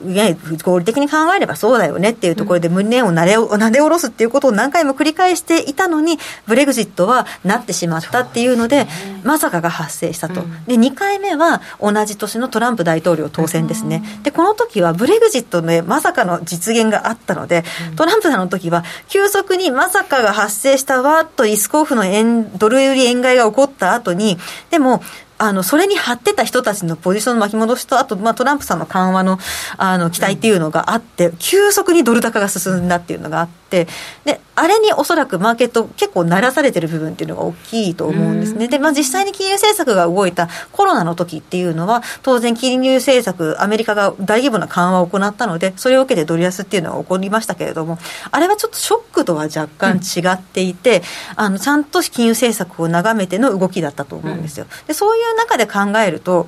[0.63, 8.87] 合理的に考えればそうだよねっていうところで、胸をなでなで下ろすっていうことを何回も繰り返していたのに、ブレグジットはなってしまったっていうので、
[9.23, 10.41] まさかが発生したと。
[10.67, 14.03] で2回目は同じ年のトランプ大統領当選ですね。
[14.23, 17.63] でこの時はブレグジットでまさかの実現があったので、
[17.95, 24.37] トランプさんの時は急速にまさかが発生したわとリスクオフの円ドル売り円買いが起こった後に
[24.71, 25.01] でも
[25.37, 29.39] あのそれに張ってた人たちのポジションの巻き戻しと、あと、まあ、トランプさんの緩和の
[29.77, 38.67] あの期待っていうのがあって、急速にドル高が進んだっていうのがあって、であれにおそらくマーケット、結構慣らされてる部分っていうのが大きいと思うんですね。
[38.67, 47.97] で、まあ、実際に金融政策が動いたコロナの時っていうのは、当然金融政策、アメリカが大規模な緩和を行ったので、それを受けてドル安っていうのは起こりましたけれども、
[48.29, 51.03] あれはちょっとショックとは若干違っていて、うん、
[51.45, 54.67] あのちゃんと金融政策を眺めての動きだったと思うんですよ。
[54.87, 56.47] でそういう中で考えると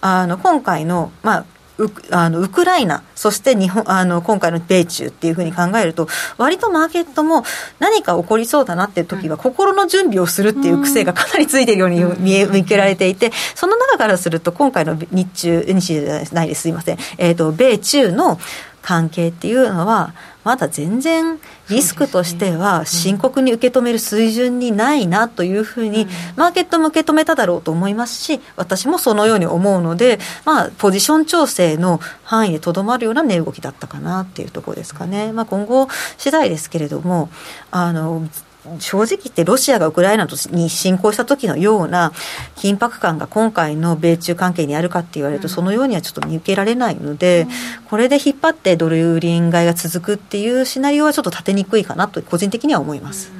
[0.00, 1.44] あの今回の,、まあ、
[1.78, 6.08] ウあのウクライナ、そして日本あの今回の米中っていうふうに考えると、
[6.38, 7.44] 割とマーケットも
[7.78, 18.38] 何か起こりそうだなっていう時は、心の準備をするっていう癖がかなりついているように見え見受けられていて、その中からすると、今回の日中、日中じゃないです、すいません、えーと米中の
[18.82, 35.32] 関係っていうのは、まだ全然リスクとしては深刻に受け止める水準にないなというふうに、マーケットも受け止めただろうと思いますし、私もそのように思うので、まあ、ポジション調整の範囲でとどまるような値動きだったかなっていうところですかね。
[35.32, 37.30] まあ、今後次第ですけれども、
[37.70, 38.28] あの、
[38.78, 42.12] 正直言ってロシアがウクライナに侵攻した時のような
[42.56, 47.46] 緊迫感が今回の米中関係にあるかって言われると、そのようにはちょっと見受けられないので、
[47.88, 53.32] これで引っ張ってドル売り円買いが続くっていうシナリオはちょっと立てにくいかなと個人的には思います。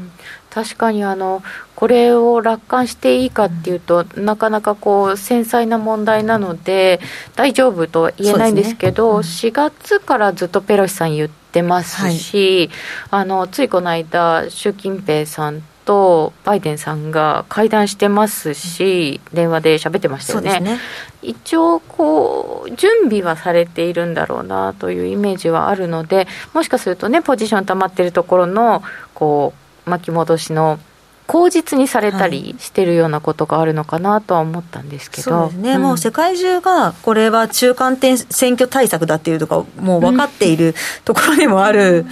[0.50, 1.42] 確かにあの
[1.74, 6.98] これを楽観していいかっていうと、なかなかこう繊細な問題なので
[7.34, 12.70] 大丈夫とは言えないんですけど、ね、4月からずっとペロシさん言ってってますし、
[13.10, 20.60] はい、あのついこの間習近平さんとバイデンさんが会談してますし、電話で喋ってましたよね。
[20.60, 20.78] ね
[21.22, 28.82] 一応こう準備はされているんだろうなというイメージはあるので、もしかするとねポジション溜まってるところの
[29.14, 29.54] こ
[29.86, 30.80] う巻き戻しの
[31.26, 42.06] 口実にされたりしてるようなことがあるのかなとは思ったんですけど、そうですね、うん、もう世界中がこれは中間点選挙対策だっていうとかもう分かっているところでもある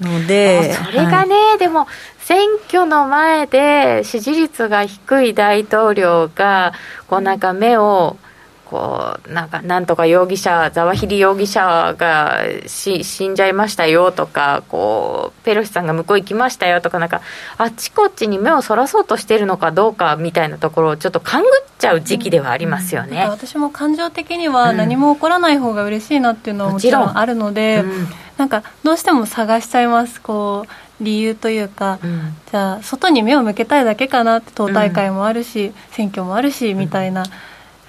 [0.00, 1.86] ので、うん、それがね、はい、でも
[2.20, 6.72] 選挙の前で支持率が低い大統領が
[7.06, 8.16] こうなんか目を
[8.64, 17.20] こうなんかなんとか容疑者ザワヒリ容疑者がし死んじゃいましたよとかこうペロシさんが向こう行きましたよとかなんか
[17.58, 27.18] あっちこっちに目をそらそうとしているのかどうかみたいなところをちょっと勘ぐっちゃう時期ではありますよね、うん、私も感情的には何も起こらない方が嬉しいなっていうのはもちろん。
[27.18, 28.06] あるので、うん、
[28.38, 37.24] なんかどうしても探しちゃいますこう理由というか、うん、じゃあ外に目を向けたいだけかなって党大会もあるし、選挙もあるしみたいな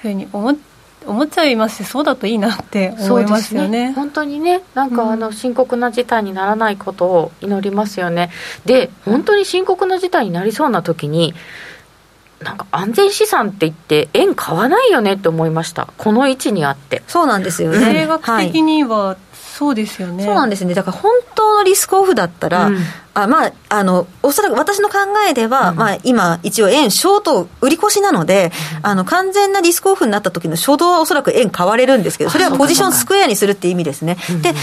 [0.09, 0.75] ふうに思って
[1.07, 8.31] 思っちゃいますしそうだといいなって思いますよね、ね、本当にねなんかあの深刻な事態にならないことを祈りますよね、
[8.65, 11.35] うん、で本当に深刻な事態になりそうな時に
[12.39, 15.87] なんか安全資産って言って円買わないよねって思いました。
[15.97, 17.01] この位置にあって。
[17.07, 17.79] そうなんですよね。
[17.79, 20.25] 政学的には、はいそうですよね。
[20.25, 20.73] そうなんですね。
[20.73, 22.77] だから本当のリスクオフだったら、うん、
[23.13, 24.97] あまあ、あのおそらく私の考
[25.29, 34.17] えでは、うん、まあ、今、一応、円、ショート売り越しなので、うん、あの完全なリスクオフになった時の初動はおそらく円買われるんですけど、それはポジションスクエアにするっていう意味ですね。
[34.41, 34.53] で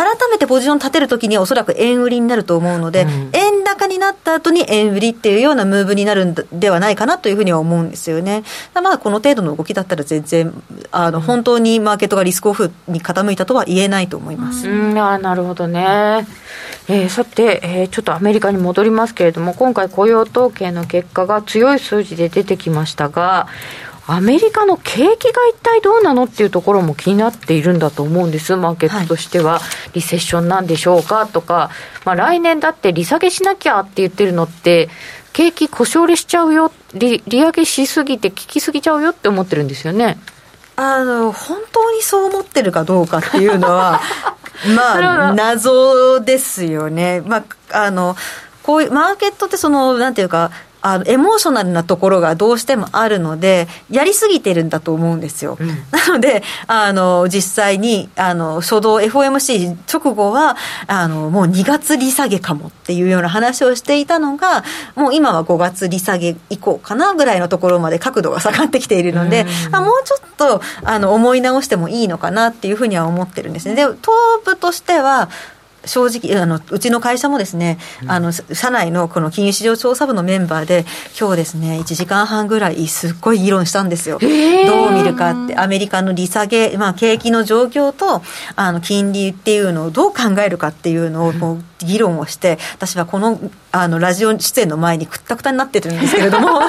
[0.00, 8.42] 改めてポジション立てるときにはおそらく円売りになると思うので、うん、円高になった後に円売りっていうようなムーブになるんではないかなというふうには思うんですよね。
[8.74, 14.68] まあこの程度の動きだったら全然あの本当にマーケットがリスクオフに傾いたとは言えないと思います。
[14.68, 16.26] うん、あなるほどね。
[16.88, 23.46] えー、さて、えー、ちょっとアメリカに戻りますけれども、今回雇用統計の結果が強い数字で出てきましたが、
[24.12, 31.70] アメリカの景気が一体どうなのっていうところも気になっているんだと思うんです、マーケットとしては、はい、リセッションなんでしょうかとか、
[32.04, 34.88] まあ、来年だって利下げしなきゃって言ってるのって、
[35.32, 36.72] 景気故障れしちゃうよ。
[36.94, 40.18] 利、利上げしすぎて効きすぎちゃうよって思ってるんですよね。
[40.76, 44.00] あの本当にそう思ってるかどうかっていうのは、
[44.74, 47.22] まあ、謎ですよね。
[47.24, 48.16] まあ、あの
[48.62, 50.50] こういうマーケットってそのなんていうか
[50.82, 55.56] あのエモーショナルなところがどうしてもあるので、やりすぎてるんだと思うんですよ。
[55.60, 64.64] うん、なので、あの、実際に、あの、初動 FOMC 直後は、あの、もう2月利下げかもっていうような話をしていたのが、
[64.96, 73.74] もう今は5月利下げ以降かなぐらいのところまで角度が下がってきているので、うん、あもうちょっと、あの、思い直してもいいのかなっていうふうには思ってるんですね。
[73.74, 75.28] で、トープとしては、
[75.84, 80.84] 正直あのうちの会社もですね、あの社内のこの金融市場調査部のメンバーで
[81.18, 88.22] 今日ですね1時間半ぐらいすっごい議論したんですよ、どう見るかってアメリカの利下げ、まあ、景気の状況と
[88.56, 93.38] あの金利っていうのをどう考えるかっていうのをこう議論をして私はこの
[93.72, 96.60] あのラジオ出演の前にくったくたになってるんですけれども。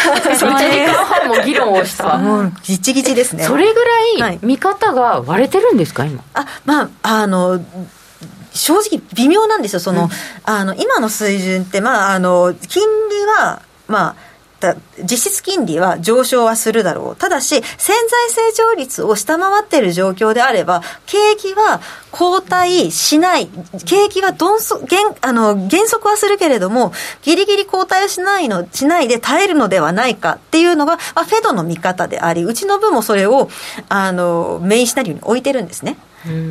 [0.00, 2.16] 1時間半も議論をした。
[2.18, 3.44] も うギチギチですね。
[3.44, 3.84] それぐ
[4.18, 4.38] らい。
[4.42, 6.22] 見方が割れてるんですか今？
[6.34, 7.60] あまああの
[8.52, 10.10] 正直微妙なんですよ、その、うん、
[10.44, 14.30] あの今の水準って、まあ、あの金利は、まあ、
[15.02, 17.16] 実質金利は上昇はするだろう。
[17.16, 17.62] ただし、潜
[18.08, 21.80] 在成長率を下回っている状況であれば、景気は
[22.12, 23.48] 後退しない。
[23.86, 33.48] 景気はどんそ減あの減速はするけれども、ギリギリ後退しないの、しないで耐えるのではないかっていうのが、まあ、フェドの見方であり、うちの部もそれを、
[33.88, 35.96] あの、メインシナリオに置いてるんですね。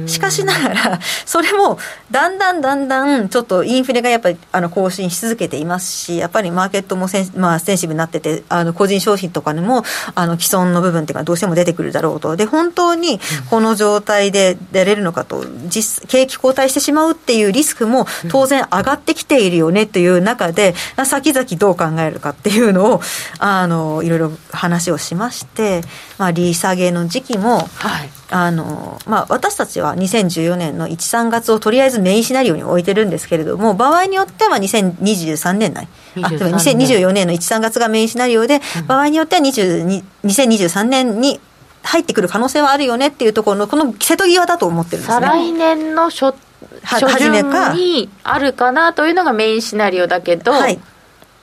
[0.08, 1.78] しかしながら、 それも
[2.10, 9.84] だんだんだんだんちょっとインフレがやっぱりあの更新し続けていますし、やっぱりマーケットもセン,、まあ、センシブになってて、あの個人商品とかにも
[10.16, 20.74] あの既存の部分っていうのはどうしても出てくるだろうと、で本当にこの状態で出れるのかと、実景気後退してしまうっていうリスクも当然上がってきているよねという中で、
[21.06, 23.02] 先々どう考えるかっていうのを
[23.38, 25.82] あのいろいろ話をしまして、
[26.18, 35.88] まあ、利下げの時期も、はいあのまあ、私たちは2014年の1、3月をとりあえずメインシナリオに置いてるんですけれども、場合によっては2023年内、
[36.22, 41.39] あでも2024年の1、3月がメインシナリオで、うん、場合によっては2023年に
[41.82, 45.28] 入ってくる可能性はあるよねっていうところの、この瀬戸際だと思ってるんですね。
[45.28, 46.36] 再来年の初
[46.84, 47.32] 初旬
[47.74, 50.80] にあるかなというのがメインシナリオだけど、はい、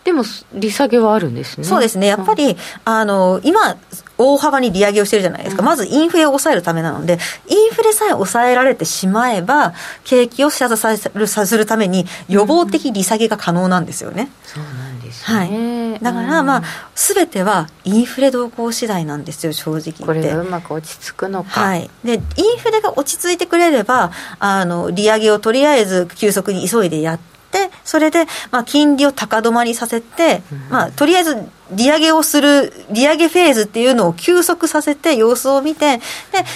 [0.07, 0.23] でも
[0.55, 1.65] 利下げはあるんですね。
[1.65, 2.07] そうですね。
[2.07, 3.77] やっぱり、あの今
[4.19, 14.31] 大幅に利上げをしてるじゃないですか、うん、まずインフレを抑えるためなので、インフレさえ抑えられてしまえば、景気を下支えさせるために、予防的利下げが可能なんですよね。
[14.57, 16.63] うん、そうなんですね、はい、だから、まあ、
[16.95, 21.61] すべてはインフレ動向次第なんですよ、正直これがうまく落ち着くのか。
[21.61, 22.21] はい、でイン
[22.59, 27.36] フレが落ち着いてくれればあの、利上げをとりあえず急速に急いでやって、
[27.85, 31.37] それで、まあ、金利を高止まりさせて、まあ、とりあえず
[31.73, 36.03] 利上げをする、利上げフェーズっていうのを休息させて、様子を見て、で、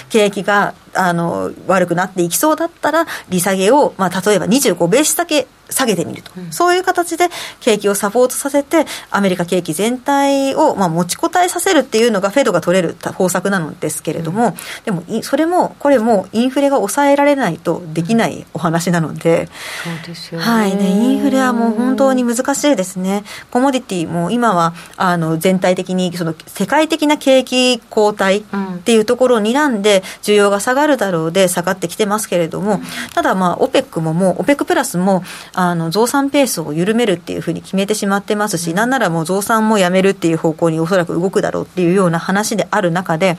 [0.09, 7.29] 景気が、あの、悪くなっていきそうだったら、利下げを、まあ、例えば25ベースだけ下げてみると、うん、そういう形で
[7.61, 19.49] 景気をサポートさせて、アメリカ景気全体を、まあ、持ちこたえさせるっていうのが、フェドが取れる方策なのですけれども、うん、でも、それも、これも、インフレが抑えられないとできないお話なので、
[19.85, 20.46] そうですよね。
[20.46, 20.77] はい。
[20.77, 23.25] ね、インフレはもう本当に難しいですね。
[23.51, 32.81] コモディティも今は、あの全体的にその世界的な景気後退っていうところを睨んで需要が下がるだろうで下がってきてますけれども、
[33.15, 35.23] ただまあ OPEC ももう OPEC プラスも
[35.55, 43.39] あの増産ペースを緩めるっていうふうに決めてしまってますし、なんならもう増産もやめるっていう方向におそらく動くだろうっていうような話である中で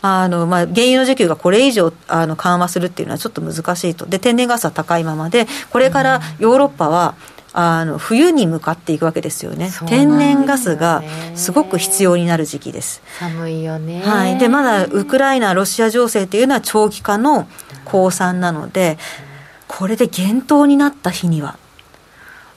[0.00, 4.06] あのまあ原油の需給がこれ以上あの緩和するっていうのはちょっと難しいと。
[4.06, 7.14] で天然ガスは高いままでこれからヨーロッパは、
[7.56, 11.04] あの冬に向かっていくわけですよね、ね、天然ガスが
[11.36, 13.00] すごく必要になる時期です。
[13.20, 17.46] 寒いよね、はい、でまだウクライナロシア情勢っていうのは長期化の
[17.84, 18.98] 降参なので、
[19.68, 21.56] これで減等になった日には。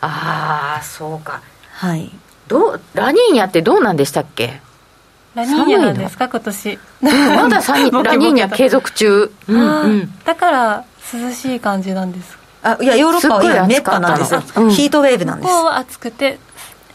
[0.02, 1.42] ああそうか。
[1.74, 2.12] はい。
[2.48, 4.62] どうラニーニャってどうなんでしたっけ？
[5.36, 6.28] ラニーニャなんですか？
[6.28, 6.80] 今年。
[7.02, 7.62] まだ
[8.04, 10.14] ラニーニャ継続中、うんうん。
[10.24, 12.38] だから涼しい感じなんです
[12.72, 14.72] あいやヨーロッパは今熱波なんですよ、うん。
[14.72, 15.50] ヒートウェーブなんです。
[15.50, 16.40] ここは暑くて。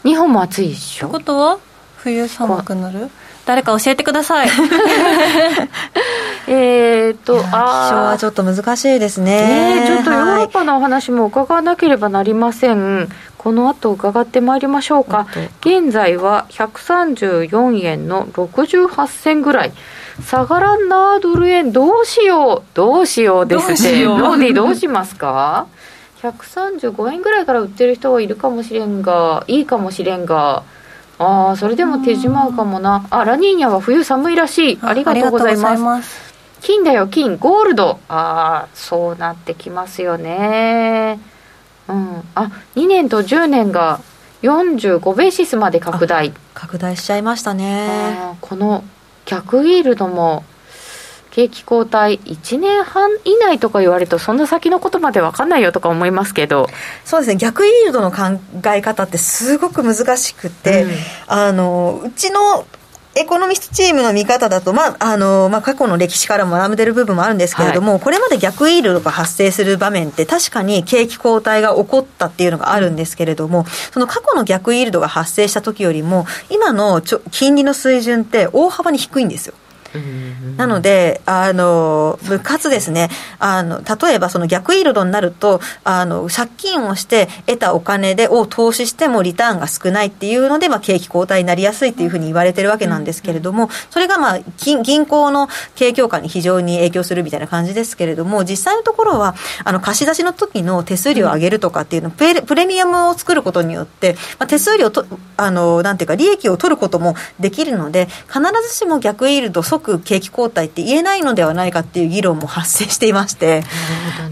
[0.03, 1.09] 日本も暑いでしょ？
[1.09, 1.57] ことは
[1.97, 3.09] 冬寒くなる？
[3.45, 4.47] 誰か教えてください。
[6.47, 9.81] えーっと気象はあちょっと難しいですね。
[9.81, 15.27] ねちょっとヨーロはいッパのお話も伺わなければなりません、この後伺ってまいりましょうか。
[15.61, 19.73] 現在は134円の68銭ぐらい
[20.21, 21.71] 下がらんなドル円。
[21.71, 22.63] どうしよう。
[22.73, 25.67] どうしようですどうってローディどうしますか
[26.21, 30.63] ？135円ぐらいから売ってる人はいるかもしれんがいいかもしれんが。
[31.19, 33.05] ああそれでも手締まうかもな。
[33.09, 34.79] あラニーニャは冬寒いらしい。
[34.81, 36.33] ありがとうございます。
[36.61, 37.37] 金だよ金。
[37.37, 37.99] ゴールド。
[38.07, 41.19] ああそうなってきますよね。
[41.87, 42.23] うん。
[42.35, 43.99] あ2年と10年が
[44.43, 46.33] 45ベーシスまで拡大。
[46.53, 48.37] 拡大しちゃいましたね。
[48.41, 48.83] この
[49.25, 50.43] 逆イールドも
[51.33, 56.67] 景気後退1年半以内とか言われるとそんな先のことまで分かんないよとか思いますけど。
[57.05, 57.37] そうですね。
[57.37, 60.91] 逆イールドの考え方ってすごく難しくて、うん。
[61.27, 62.67] あのうちの
[63.15, 79.53] エコノミストチームの見方だと、まああのまあ、過去の歴史から学んでる部分もあるんですけれども、これまで逆イールドが発生する場面って確かに景気後退が起こったっていうのがあるんですけれどもその過去の逆イールドが発生した時よりも今のちょ金利の水準って大幅に低いんですよ。
[80.57, 105.05] なので、あの、かつですね、あの、例えばその逆イールドになると、あの、借金をして得たお金で、を投資してもリターンが少ないっていうので、まあ、景気後退になりやすいっていうふうに言われてるわけなんですけれども、それがまあ、銀銀行の景況感に非常に影響するみたいな感じですけれども、実際のところは、あの、貸し出しの時の手数料を上げるとかっていうの、プレプレミアムを作ることによって、まあ、手数料と、
[105.37, 113.61] あの、なんていうか、利益を取ることもできるので、必ずしも逆イールド即景気後退って言えないのではないかっていう議論も発生していまして、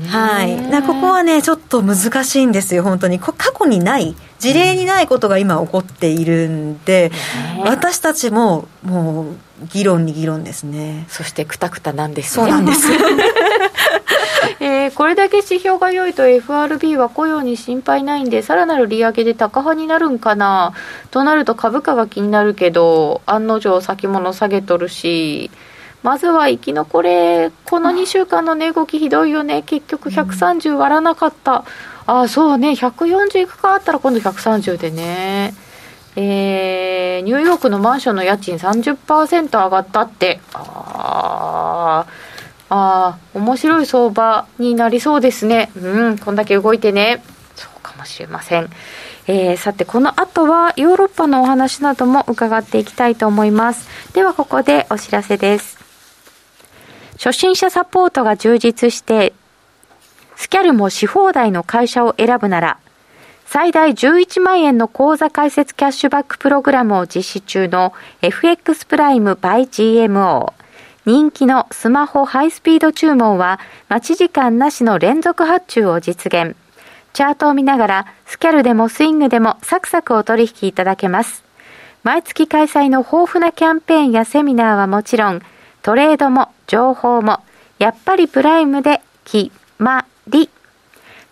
[0.10, 3.20] はい、だからここはね、ちょっと難しいんですよ、本当に。
[3.20, 7.12] こ過去にない、事例にないことが今起こっているんで、
[7.64, 9.36] 私たちももう
[9.72, 11.06] 議論に議論ですね。
[11.10, 12.88] そしてくたくたなんですそうなんです。
[14.60, 20.74] えーこれだけ指標が良いと FRB は雇用に心配ないんでさらなる利上げで高派になるんかな？
[21.12, 25.52] となると株価が気になるけど案の定先物下げとるし
[26.04, 29.62] まずは生き残れこの2週間の値動きひどいよね。
[29.62, 31.64] 結局130割らなかった、
[32.08, 32.72] ああそうね。
[32.72, 35.54] 140いくかあったら今度130でね。
[36.16, 40.40] えーニューヨークのマンションの家賃30%上がったって。
[40.54, 42.06] あ
[42.70, 45.70] あああ面白い相場になりそうですね。
[45.76, 47.24] うんこんだけ動いてね。
[47.56, 48.70] そうかもしれません、
[49.28, 53.88] えーさてこの後はヨーロッパのお話なども伺っていきたいと思います。
[54.14, 55.81] ではここでお知らせです。
[57.24, 59.34] 初心者サポートが充実して
[60.36, 62.80] スキャルもし放題の会社を選ぶなら
[63.46, 67.94] 最大11万円の口座開設キャッシュバックプログラムを実施中の
[68.24, 70.52] FX プライム by GMO
[71.06, 76.56] 人気のスマホハイスピード注文は待ち時間なしの連続発注を実現。
[77.14, 81.44] チャートを見ながらスキャルでもスイングでもサクサクお取引いただけます。
[82.04, 85.42] 毎月開催の豊富なキャンペーンやセミナーはもちろん
[85.84, 87.40] トレードも情報も
[87.80, 90.50] やっぱりプライムで決まり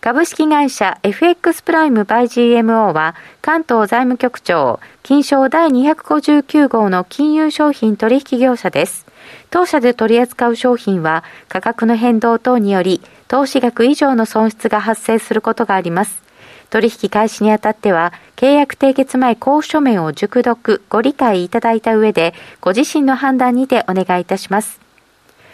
[0.02, 9.06] 株式会社 FX プライムバイ GMO は関東財務局長金賞第259号の金融商品取引業者です。
[9.50, 16.24] 当社で取り扱う商品は価格の変動等により投資額以上の損失が発生することがあります。
[16.70, 24.80] 取引開始にあたっては契約締結前交付書面を熟読ご理解いただいた上でご自身の判断にてお願いいたします。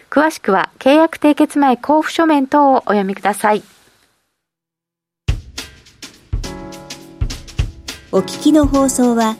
[0.09, 3.63] 詳しくは契約締結前交付書面等をお読みください。
[8.11, 9.35] お聞きの放送は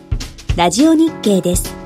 [0.58, 1.85] ラジオ日経です。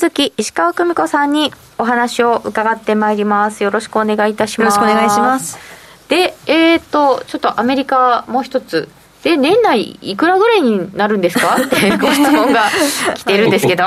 [0.00, 3.62] 続き石川久美子さんにお話を伺ってまいります。
[3.62, 4.76] よろしくお願いいたします。
[4.76, 5.58] よろしくお願いします。
[6.08, 8.88] でえっ、ー、とちょっとアメリカもう一つ。
[9.22, 11.54] で年内いくらぐらいになるんですか？
[11.54, 12.70] ってご質問が
[13.14, 13.84] 来てるんですけど。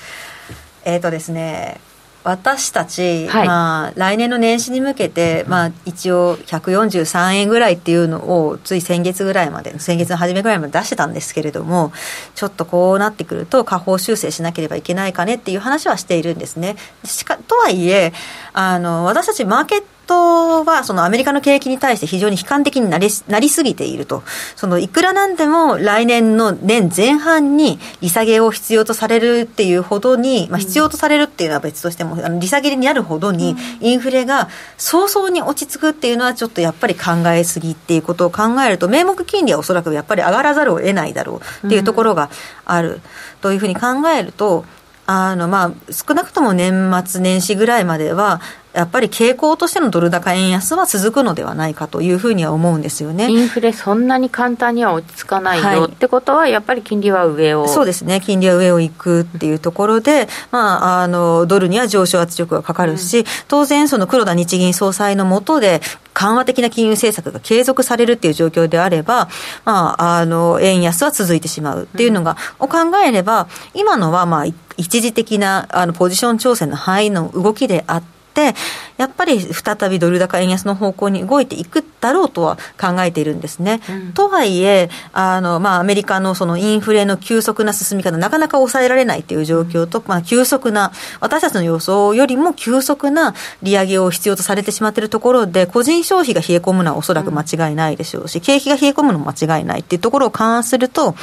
[0.86, 1.82] えっとですね
[2.26, 11.92] 私たち、はい、まあ、来年の年始に向けて、まあ、一応143円ぐらいっていうのをつい先月ぐらいまで先月の初めぐらいまで出してたんですけれども
[12.34, 16.74] ちょっとこうなってくると下方修正しなければいけないかねっていう話はしているんですね。
[17.04, 18.12] しかとはいえ
[18.52, 24.22] あの私たちマーケットトはそのアメリカの景気に対して非常に悲観的になりなりすぎていると、
[24.54, 34.48] そのいくらなんでも来年の年前半に利下げを必要とされるっていうほどに、まあ、必要とされるっていうのは別としても、あの利下げになるほどに、インフレが
[34.78, 42.30] 早々に落ち着くっていうのは、ちょっとやっぱり考えすぎっていうことを考えると、名目金利はおそらくやっぱり上がらざるを得ないだろうっていうところが
[42.64, 43.00] ある。
[43.40, 44.64] というふうに考えると、
[45.06, 48.40] あのまあ、少なくとも年末年始ぐらいまでは、
[48.76, 53.30] やっぱり傾向としてのドル高円安は続くのではないかというふうには思うんですよね。
[53.30, 57.68] インフレ、そんなに簡単には落ち着かないよ、はい、ってことは、やっぱり金利は上を。
[57.68, 65.80] そうですね、金利は上を行くっていうところで、まあ、あのドルには上昇圧力がかかるし、うん、当然、その黒田日銀総裁の下で、
[66.12, 69.28] 緩和的な金融政策が継続されるっていう状況であれば、
[69.64, 78.54] まあ、あの円安は続いてしまうっていうのが、を考えれば、今のはまあ一時的なあのポジション調整の範囲の動きであって、
[78.98, 83.80] やっぱり再びドル高円安の方向に動いていくだろうとは考えているんですね。
[83.88, 101.14] うん、とはいえ、あの、まあ、アメリカのそのインフレの急速な進み方、なかなか抑えられないという状況と、まあ、急速な、私たちの予想よりも急速な利上げを必要とされてしまっているところで、個人消費が冷え込むのはおそらく間違いないでしょうし、景気が冷え込むのも間違いないっていうところを勘案すると、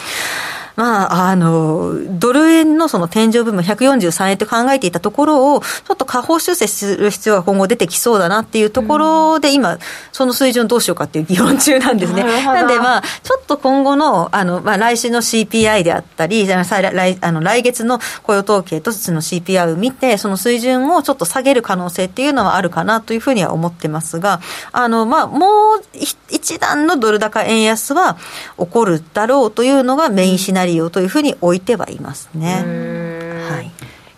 [0.76, 9.78] まあ、あの、ドル円のその天井部分143円と考えていたところを、ちょっと下方修正する必要が今後出てきそうだなっていうところで、今、
[10.12, 12.24] その水準どうしようかっていう議論中なんですね。
[12.24, 25.82] なんでまあ、ちょっと今後の、あの、まあ、来週の CPI であったり、来あの来月の雇用統計とその CPI を見て、その水準をちょっと下げる可能性っていうのはあるかなというふうには思ってますが、あの、まあ、もう
[26.30, 28.18] 一段のドル高円安は
[28.58, 32.64] 起こるだろうというのがメインシナリオというふうに置いてはいますね。
[33.50, 33.72] はい、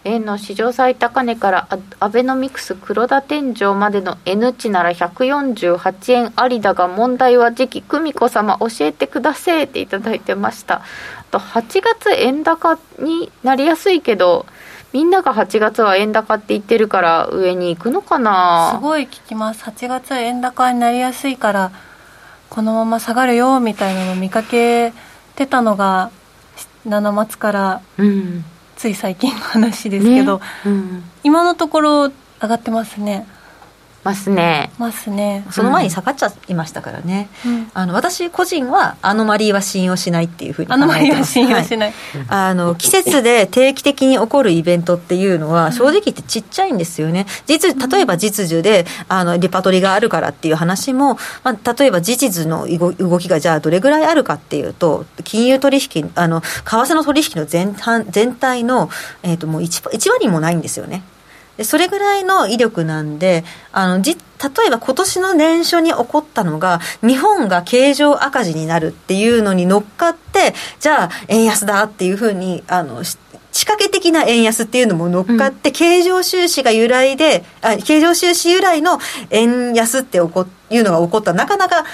[0.03, 1.67] 円の史上最高値から
[1.99, 10.75] アベノミクス黒田天井までの N 値なら148円ありだが問題は時期久美子様教えてくださいっていただいてました。
[10.75, 10.81] あ
[11.31, 14.45] と8月円高になりやすいけど
[14.93, 18.71] みんなが8月は円高って言ってるから上に行くのかな？
[18.75, 19.63] すごい聞きます。
[19.63, 21.71] 8月円高になりやすいから
[22.49, 24.93] このまま下がるよみたいなの見かけ
[25.35, 26.11] てたのが
[26.85, 27.81] 七松から、
[28.75, 30.45] つい最近の話ですけど、ね。
[30.65, 32.11] うん、今のところ
[32.41, 33.25] 上がってますね
[34.05, 34.71] ますね。
[34.77, 35.43] ますね。
[35.49, 37.27] その前に下がっちゃいましたからね。
[37.43, 40.93] うん、あの私個人はアノマリーは信用しないっていうふうに考えてます。
[40.93, 41.91] アノマリーは信用しない。
[41.91, 47.25] はい、あの季節で定期的に起こるイベントっていうのは正直言ってちっちゃいんですよね。
[47.47, 57.75] 実例えば実需であのリパトリがあるからっていう話も、まあ例えば実需の動きがじゃあどれぐらいあるかっていうと金融取引あの為替の取引の全
[58.11, 58.91] 全体の
[59.23, 61.01] えっ、ー、ともう 1, 1割もないんですよね。
[61.57, 64.19] でそれぐらいの威力なんであのじ例
[64.67, 73.03] えば今年の年初に起こったのが日本が経常赤字になるっていうのに乗っかってじゃあ円安だっていうふうにあの
[73.55, 78.99] 仕掛け的な円安っていうのも乗っかって、経常収支が由来であ経常収支由来の
[79.29, 81.31] 円安って起こいうのが起こった。
[81.31, 81.85] なかなか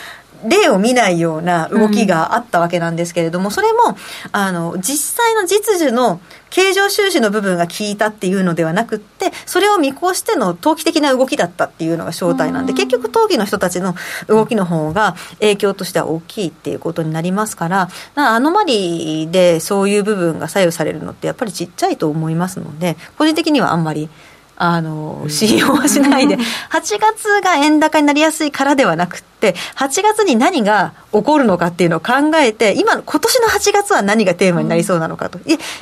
[0.44, 3.96] 例を見ないような動きがあったわけなんですけれども、それも
[4.32, 6.20] あの実際の実需の
[6.52, 13.96] 経常収支の部分が効いたっていうのではなくってそれを見越しての投機的な動きだったっていうのが正体なんで結局投機の人たちの
[14.28, 24.10] 動きの方が影響としては大きいっていうことになりますからアノマリーでそういう部分が左右されるのってやっぱりちっちゃいと思いますので個人的にはあんまり。
[24.58, 26.42] あの、信用はしないで、8
[27.00, 35.40] 月が円高になりやすいからではなくて、8月に何が起こるのかっていうのを考えて、今、今年の8月は何がテーマになりそうなのかと。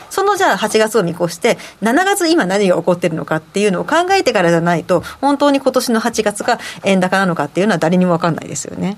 [0.09, 8.97] そのじゃあ8月を見越して、7月今何が起こってるのかっていうのを考えてからじゃないと、本当に今年の8月が円高なのかっていうのは誰にも分かんないですよね。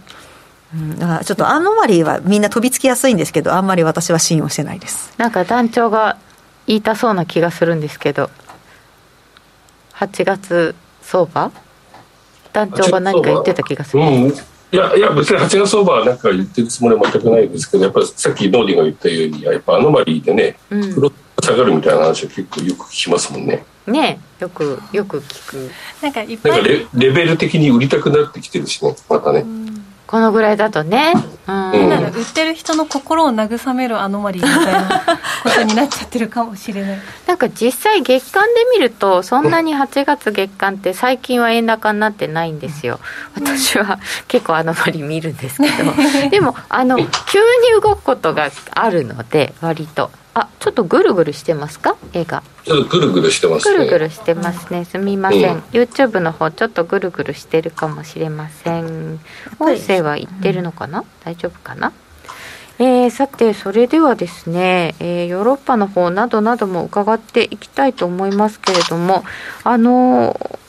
[0.75, 5.13] うん、だからちょっとアノマリーはみんな飛びつきやすいんですけど、あんまり私は信用してないです。
[5.17, 6.17] なんか団長が
[6.67, 8.29] 言いたそうな気がするんですけど。
[10.01, 11.51] 8月相場？
[12.53, 14.33] 団長が何か言ってた気がする、うん、い
[14.71, 23.63] やいや別に8月相場は何か言ってるつもりは全くないですけどやっぱりさっきノーディが言ったようにやっぱアノマリーでね、うん、黒下がるみたいな話は結構よく聞きますもんね。
[23.87, 25.71] ねよくよく聞く。
[26.01, 29.43] なんかいっぱいなんかレレベル的に売りたくなってきてるしね、またね。
[30.11, 31.13] このぐらいだとね。
[31.47, 31.89] うん、うん。
[31.89, 35.03] なんか売ってる人の心を慰めるアノマリーみたいな
[35.41, 36.99] ことになっちゃってるかもしれない。
[37.27, 42.99] なんか実際月間で見るとそんなに8月月間って最近は円高になってないんですよ。
[43.35, 45.93] 私は結構あの割見るんですけど。
[46.29, 47.07] でもあの急に
[47.81, 51.97] 動くことがあるので割とあちょっとぐるぐるしてますか？
[52.13, 53.77] 絵がちょっとぐるぐるしてますね。
[53.77, 54.85] ぐるぐるしてますね。
[54.85, 55.59] すみません、うん。
[55.71, 59.19] YouTube の方ちょっとぐるぐるしてるかもしれません。
[59.59, 61.91] 音声はいってるのかな、大丈夫かな？
[62.79, 69.23] えーさてそれではですね、えーヨーロッパの方などなども伺っていきたいと思いますけれども
[69.63, 70.59] あのー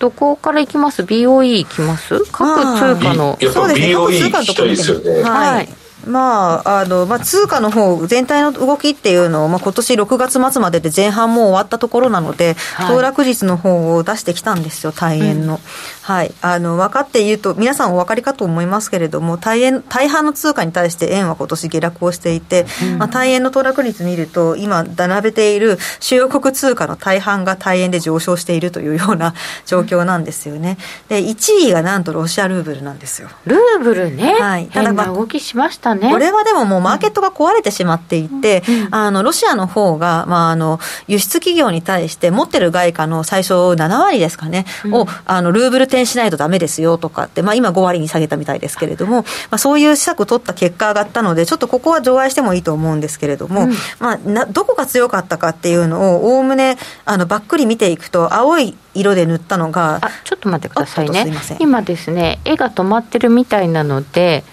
[0.00, 2.20] どこからいきます？BOE いきます？
[2.30, 3.36] 各通貨の。
[3.52, 5.10] そうですね BOE 聞きたいですよね。
[5.10, 5.68] はい、はい
[6.06, 12.96] まああのまあ、通貨の方全体の動きっていうのを、まあ、今年6月末までで前半もう終わったところなので、はい。
[12.96, 15.60] 騰落率の方を出してきたんですよ、大円の。
[16.02, 22.64] はい、あの分かって言うと、皆さんお分かりかと思いますけれども、大円大半の通貨に対して円は今年下落をしていて、
[22.98, 29.34] まあ、大円の騰落率見ると、今、並べている主要国通貨の大半が大円で上昇しているというような
[29.66, 30.78] 状況なんですよね。
[31.08, 33.28] で1位がなんとロシアルーブルなんですよ。
[33.44, 34.66] ルーブルね、はい。
[34.68, 53.68] ただ変まあな動きしましたねこれはでももうマーケットが壊れてしまっていて、あのロシアの方がまああの輸出企業に対して持ってる外貨の最初7割ですかね、をあのルーブル転しないとダメですよとかって、まあ、今5割に下げたみたいですけれども、まあ、そういう施策を取った結果上がったのでちょっとここは除外してもいいと思うんですけれども、
[53.98, 61.58] まあ、などこが強かったかっていうのをおおむねあのばっくり見ていくと青い色で塗ったのがあちょっと待ってくださいあねすいません。
[61.60, 64.44] 今ですね絵が止まってるみたいなので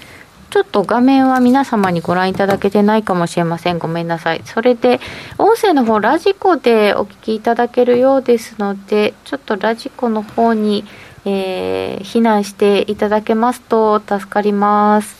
[0.55, 5.01] ちょっと画面は皆様にご覧いただけてないかもしれませんごめんなさいそれで
[5.37, 10.85] 音声の方ラジコでお聞きいただけるようですのでちょっとラジコの方に、
[11.25, 15.17] えー避難していただけますと助かります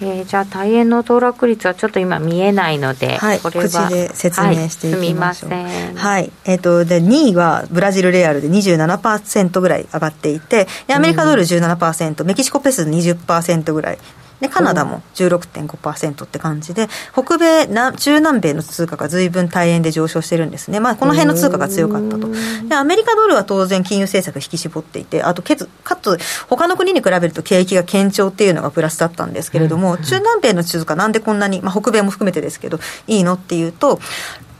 [0.00, 5.52] えーじゃあ大円の騰落率はちょっと今見えないので、はい、これは口で説明していきましょう。
[5.52, 13.98] はい、すみませんはい、えっ、とで2位はブラジルレアルで27%ぐらい上がっていて、でアメリカドル17%、メキシコペソ20%ぐらい。
[14.44, 22.28] でカナダも16.5%って感じで北米な中南米の通貨が随分大円で上昇してるんですね、まあ、この辺の通貨が強かったと。
[22.68, 26.18] でアメリカドルは当然金融政策引き絞っていてあとけずかつ
[26.50, 33.98] 他の国に比べると景気が堅調っていうのがプラスだったんですけれども、中南米の通貨なんでこんなに、まあ、北米も含めてですけどいいのっていうと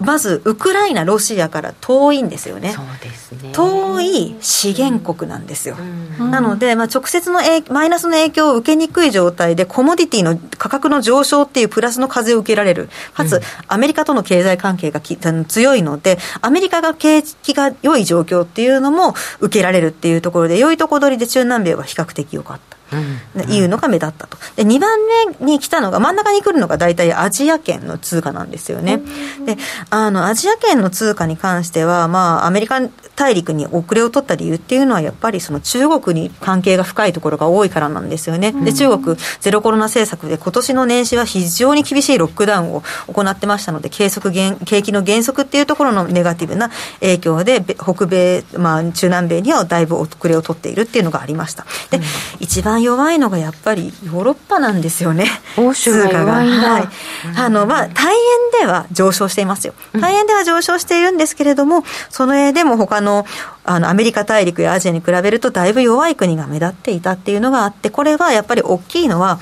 [0.00, 2.72] まずウクライナロシアから遠いんですよね。
[2.72, 3.50] そうですね。
[3.52, 5.76] 遠い資源国なんですよ、
[6.18, 6.30] うん。
[6.30, 22.76] なので、まあ、直接の影マイナスの影響を受けにくい状態でコモディティの価格の上昇っていうプラスの風を受けられるかつ、アメリカとの経済関係がき強いのでアメリカが景気が良い状況っていうのも受けられるっていうところで良いとこ取りで中南米は比較的良かった。
[22.94, 23.52] うん。
[23.52, 24.36] いうのが目立ったと。
[24.56, 24.98] で2番
[25.40, 29.00] 目に来たのが真ん中に来るのが大体アジア圏の通貨なんですよね、
[29.44, 29.56] で
[29.90, 32.80] あのアジア圏の通貨に関しては、まあ、アメリカ
[33.16, 42.82] 大陸に遅れを取った理由っていうのはやっぱりその中国に関係が深いところが多いからなんですよね、で中国ゼロコロナ政策で今年の年始は非常に厳しいロックダウンを
[43.12, 46.70] 行ってましたので計測減景気の減速っていうところのネガティブな
[47.00, 51.66] 影響でべ北米、まあ、中南米にはだいぶ遅れを取っているっていうのがありました。
[51.90, 52.00] で、
[52.40, 55.26] 一番弱いのがやっぱりヨーロッパなんですよね。
[55.56, 56.72] 欧州が弱いんだ。
[56.72, 56.88] はい。
[57.36, 63.26] あのまあ、大円では上昇していますよ、大円では上昇しているんですけれども、その絵でも他の
[63.64, 69.40] あのアメリカ大陸やアジアに比べると、だいぶ弱い国が目立っていたっていうのがあって、これはやっぱり大きいのは、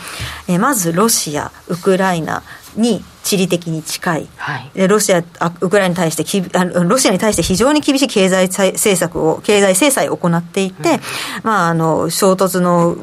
[0.49, 2.43] えまずロシア、ウクライナ
[2.76, 4.29] に地理的に近い。
[4.37, 4.70] はい。
[4.75, 11.01] でロシアあウクライナに対してきあのロシアに対して非常に厳しい経済政策を経済制裁を行っていて、
[11.43, 12.97] まあ、あの衝突の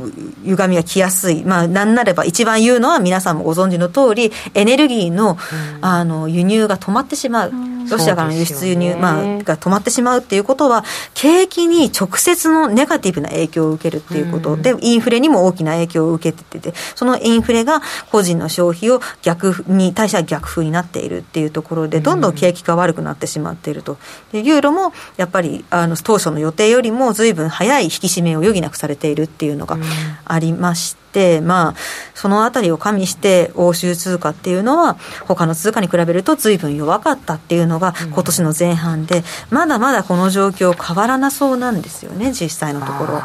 [0.44, 5.38] 歪みが来やすい、まあ、なんなれば一番言うのは皆さんもご存知の通りエネルギーの,、
[5.82, 7.54] あの輸入が止まってしまう。
[7.90, 8.96] ロシアからの輸出輸入、ね。
[8.96, 10.84] まあ、が止まってしまうっていうことは
[11.16, 14.58] 景気に直接のネガティブな影響を受けるっていうこと。
[14.58, 23.98] で、インフレにも大きな影響を受けててそのインフレが個人の消費を逆に対しては逆風になっているっていうところでどんどん景気が悪くなってしまっていると
[24.32, 29.78] でユーロもやっぱりあの当初の予定よりも随分早い引き締めを余儀なくされているっていうのが
[30.26, 31.09] ありまして。
[31.12, 31.76] て、まあ、
[32.14, 34.96] そのあたりを加味して欧州通貨っていうのは
[35.28, 43.22] 他の通貨に比べると随分弱かったっていうのが今年の前半で、まだまだこの状況変わらなそうなんですよね実際のところ。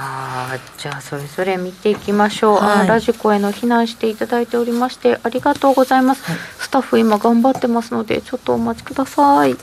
[0.79, 9.57] じゃあそれぞれ見ていきましょう、はい、ラジコへの避難していただいておりましてありがとうございます、はい、スタッフ今頑張ってますのでちょっとお待ちください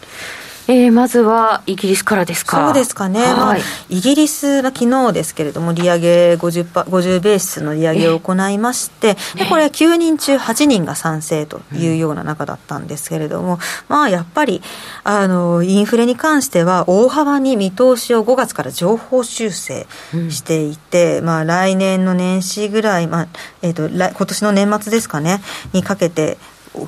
[0.68, 2.68] えー、まずはイギリスからですか？
[2.68, 3.58] そうですかね、はい、まあ、
[3.90, 13.60] イギリスは昨日ですけれども、利上げ 50, 50ベースの利上げを行いまして、でこれは9人中8人が賛成というような中だったんですけれども、
[13.90, 14.62] まあ、やっぱり
[15.04, 19.88] あのインフレに関しては、大幅に見通しを5月から情報修正
[20.30, 23.28] していて、うん、まあ、来年の年始ぐらい、まあ
[23.62, 25.42] えーと、今年の年末ですかね、
[25.74, 26.38] にかけて、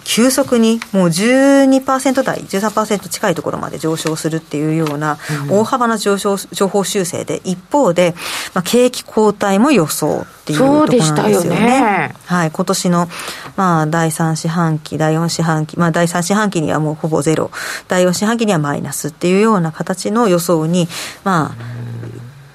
[0.04, 5.18] 急速にもう12%台、13%近いところまで上昇するっていうような
[5.50, 8.16] 大幅な上昇情報修正で、一方で、
[8.54, 11.34] まあ、景気後退も予想っていうところなんですよね。
[11.34, 13.10] よねはい、今年の、
[13.58, 17.52] まあ、第3四半期、第4四半期、まあ、第3四半期にはもうほぼゼロ、
[17.90, 20.88] 第4四半期にはマイナスっていうような形の予想に、
[21.26, 21.64] まあ、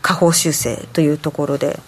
[0.01, 1.79] 下方修正というところで、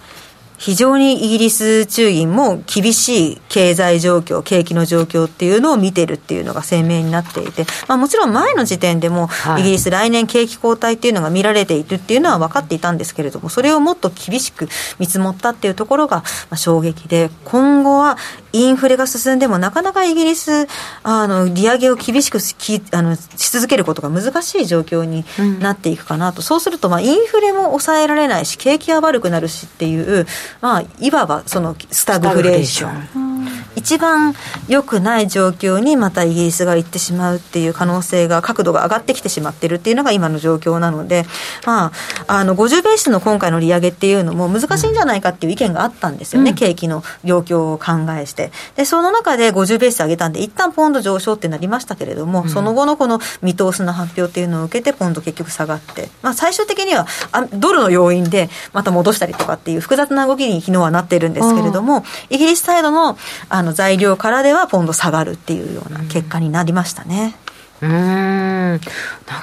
[0.60, 18.18] 非常にイギリス中銀も厳しい経済状況、景気の状況っていうのを見てるっていうのが鮮明になっていて、まあ、もちろん前の時点でも、イギリス、来年景気後退っていうのが見られているっていうのは分かっていたんですけれども、それをもっと厳しく見積もったっていうところが衝撃で、今後は
[18.52, 20.68] インフレが進んでも、なかなかイギリス、
[21.02, 25.24] あの利上げを厳しくきあのし続けることが難しい状況に
[25.60, 30.26] なっていくかなと、うん、そうすると、まあ、インフレも抑えられないし、景気は悪くなるしっていう、
[30.60, 33.29] まあ、いわばそのスタグフレーション。
[33.76, 34.34] 一番
[34.68, 41.24] 良くない状況にまたイギリスが行ってしまうっていう可能性が角度が上がってきてしまってるっていうのが今の状況なので、
[41.66, 41.92] まあ、
[42.26, 48.52] あの50ベースの今回の利上げっていうのも難しいんじゃないかっていう意見があったんですよね、うん、景気の状況を考えして。
[48.76, 63.18] でその中で50ベース上げたんで一旦ポンド上昇ってなりましたけれども、うん、その後のこの見通しの発表っていうのを受けてポンド結局下がって、まあ、最終的にはあドルの要因でまた戻したりとかっていう複雑な動きに昨日はなっているんですけれども、イギリスサイドの
[63.48, 67.34] あの材料からではポンド下がるっていうような結果になりましたね。
[67.82, 67.90] うん。
[67.90, 68.80] なん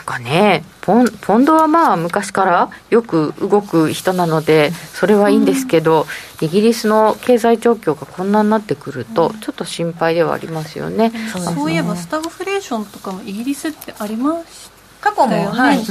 [0.06, 6.06] かねポンポンドはまあ昔からよく動く人なのでそれはいいんですけど、
[6.42, 14.70] イギリスの経済状況がこんなになってくるとちょっと心配ではありますよね、うん、そういえばスタグフレーションとかもイギリスってありまし
[15.02, 15.84] た過去も、はい、うん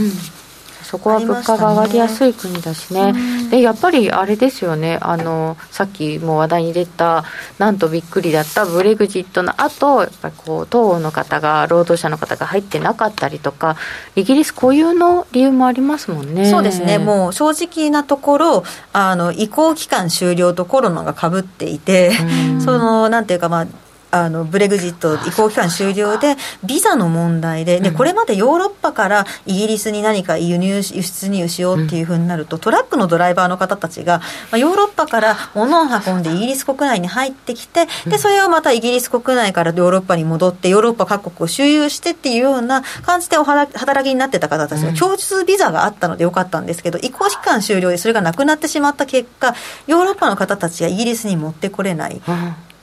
[0.83, 3.49] そこは物価が上がりやすい国だしね、ね。
[3.51, 4.99] でやっぱりあれですよね。
[5.01, 7.25] あのさっきも話題に出た
[7.59, 13.77] なんとびっくりだったブレグジットの後やっぱりこう東欧の方が労働者の方が入ってなかったりとか
[14.15, 16.51] イギリス固有の理由もありますもんね。
[16.51, 16.99] そうですね。
[16.99, 22.13] もう正直なところあの移行期間終了とコロナがかぶっていて
[22.61, 23.67] そのなんていうかまあ
[24.11, 34.19] あのブレグジット移行期間終了で、ビザの問題で、でこれまでヨーロッパからイギリスに何か輸入、輸出入しようっていうふうになると、トラックのドライバーの方たちが、
[34.51, 49.55] まあ、ヨーロッパから物を運んでイギリス国内に入ってきて、でそれをまたイギリス国内からヨーロッパに戻って、ヨーロッパ各国を周遊してっていうような感じでお働きになってた方たちが、共通ビザがあったのでよかったんですけど、移行期間終了でそれがなくなってしまった結果、
[49.87, 52.21] ヨーロッパの方たちがイギリスに持ってこれない。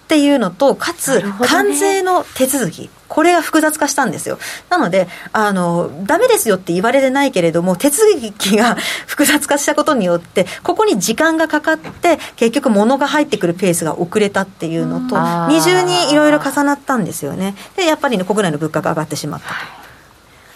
[0.03, 2.89] っていうのと、かつ、関税の手続き。
[3.07, 4.39] これが複雑化したんですよ。
[4.69, 8.75] なので、あの、ダメですよって言われてないけれども、手続きが
[9.07, 15.15] 複雑化したことによって、ここに時間がかかって、結局物が入ってくるペースが遅れたっていうのと、
[15.47, 17.55] 二重にいろいろ重なったんですよね。
[17.77, 19.83] で、やっぱり、ね、国内の物価が上がってしまったと。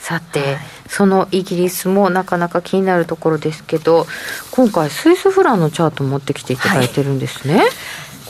[0.01, 4.07] さて、はい、そのイギリスもなかなか気になるところですけど
[4.51, 7.67] 今回スイスフランのチャート持ってきていただいてるんですね、はい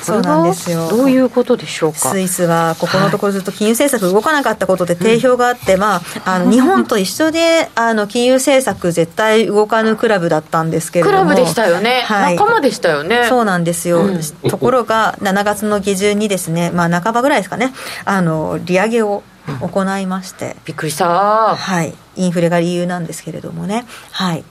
[0.02, 0.89] そうなんですよ。
[0.89, 2.12] どういうことでしょうか？
[2.12, 11.18] スイスはここのところずっと金融政策動かなかったことで定評があって、はい、まあ、あの日本と一緒であの金融政策絶対動かぬクラブだったんですけれども。
[11.24, 13.26] クラブでしたよね、はい、仲間でしたよね。
[13.28, 17.74] そうなんですよ、うん、ところが7月の下旬にですね、まあ、半ばぐらいですかね
[18.06, 19.24] あの利上げを
[19.62, 21.56] 行いまして、うん、びっくりした。
[21.56, 21.93] はい。
[22.16, 23.86] インフレが理由なんですけれどもね。
[24.12, 24.43] はい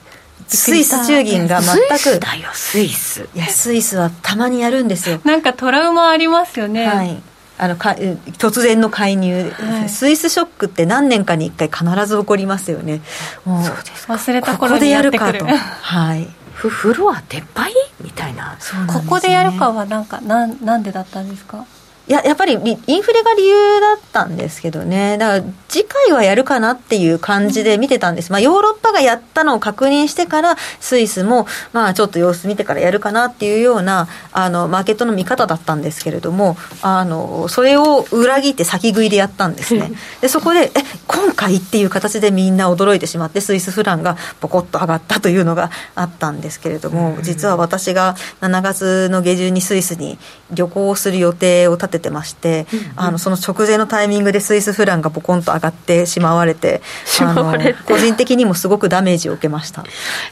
[0.48, 3.28] スイス中銀が全くスイスだよスイス。
[3.34, 5.20] いやスイスはたまにやるんですよ。
[5.24, 6.86] なんかトラウマありますよね。
[6.86, 7.20] はい。
[7.58, 7.90] あのか
[8.38, 13.00] 突然の介入、はい、スイスショックって何年かに1回必ず起こりますよね。
[13.46, 15.44] もうそうです忘れた頃にやってくる。
[15.46, 16.28] はい。
[16.52, 17.72] フフロア撤廃？
[18.02, 18.56] みたいな。
[18.86, 21.64] ここでやるかはなんかなんなんでだったんですか？
[22.06, 39.90] ややっぱりインフレが理由だったんですけどね、だから次回はやるかなっていう感じで見てたんです、まあ、ヨーロッパがやったのを確認してから、スイスも、まあ、ちょっと様子見てからやるかなっていうようなあのマーケットの見方だったんですけれども、あのそれを裏切って先食いでやったんですね、
[40.20, 50.18] でそこで、え今回っていう形でみんな驚いてしまって、スイスフランがポコッと上がったというのがあったんですけれども、実は私が7月の下旬にスイスに
[50.52, 56.80] 旅行をする予定を立てててまして、うんうん、あのその直前のタイミングでスイスフランがボコンと上がってしまわれて
[57.20, 57.54] あの
[57.86, 59.84] 個人的にもすごくダメージを受けました。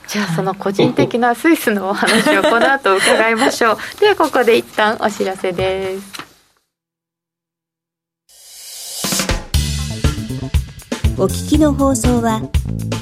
[0.08, 3.76] じゃあその個人的なスイスのお話をこの後伺いましょう。
[4.00, 6.24] ではここで一旦お知らせです。
[11.16, 12.42] お聞きの放送は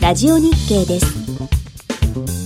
[0.02, 2.41] ラジオ日経です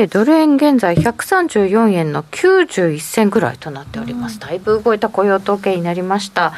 [0.00, 4.38] て、ドル円現在134円の91銭ぐらいとなっております。
[4.40, 6.52] だいぶ動いた雇用統計になりました。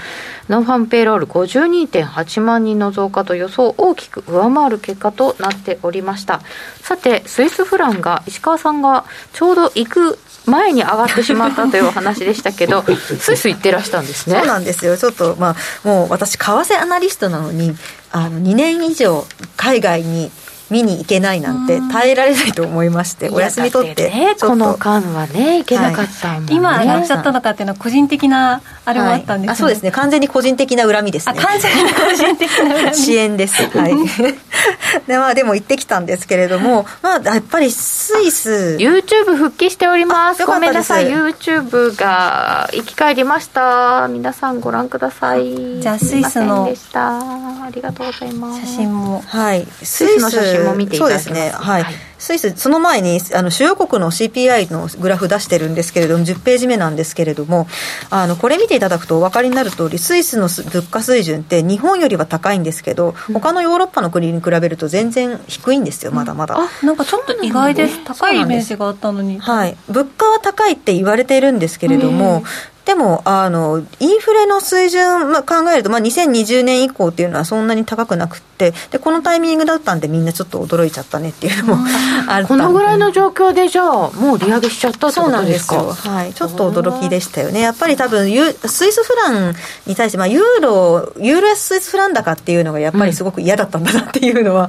[0.49, 6.41] ノンファームペイロール52.8万人の増加と予想を大きく上回る結果となっておりました。
[6.81, 12.85] さて、スイスフランが、石川さんがちょうど行く前に上がってしまったというお話でしたけど、
[13.19, 14.37] スイス行ってらしたんですね。
[14.39, 14.97] そうなんですよ。
[14.97, 15.57] ちょっと、まあ、
[15.89, 17.77] もう私、為替アナリストなのに、
[18.13, 19.25] あの、2年以上
[19.57, 20.31] 海外に
[20.73, 29.49] 見に行けないなんて耐えられないと思いましてお休み取ってねこの間はね行けなかったもんね、今上がっちゃったのかっていうのは個人的なあれもあったんです、ね。
[29.49, 29.91] はい、そうですね。
[29.91, 31.41] 完全に個人的な恨みですね。
[31.41, 32.95] 完全に個人的な恨み。
[32.97, 33.63] 支援です。
[33.63, 33.95] はい。
[35.07, 38.77] で,、まあ、でも行ってきたんですけれども、まあ、やっぱりスイス。
[38.81, 40.45] YouTube 復帰しております。
[40.47, 41.09] ごめんなさい。
[41.09, 44.09] YouTube が生き返りました。
[44.09, 45.81] 皆さんご覧ください。
[45.81, 48.61] じゃあスイスのありがとうございます。
[48.61, 49.23] 写真も。
[49.27, 49.67] はい。
[49.83, 51.25] スイスの写真も見ていただきます。
[51.27, 51.95] そうですねはい、はい。
[52.23, 57.67] スイス、その前にあの主要国の CPI のグラフ出してるんですけれども、10ページ目なんですけれども、
[58.11, 66.57] あのこれ見ていただくとお分かりになる通り、スイスの物価水準って日本よりは高いんですけど、他のヨーロッパの国に比べると全然低いんですよ、まだまだ。
[66.57, 69.41] あなんかちょっと意外です、高いイメージがあったのに。
[69.41, 72.45] はい、物価は高いって言われているんですけれども、
[72.85, 81.85] でもあのインフレの水準、まあ、考えると、まあ、2020年以降っていうのはそんなに高くなくてでこのタイミングだったんでみんなちょっと驚いちゃったねっていうのも
[82.29, 85.77] あるこのぐらいの状況でじゃあもう利上げしちゃったってことですか？
[85.77, 87.61] はい、ちょっと驚きでしたよね。
[87.61, 89.55] やっぱり多分スイスフラン
[89.87, 94.69] に対して、まあ、ユーロユーロスイスフラン高っていうのがやっぱりすごく嫌だったんだなっていうのは、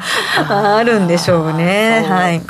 [0.50, 2.06] うん、あるんでしょうね。
[2.08, 2.42] はい。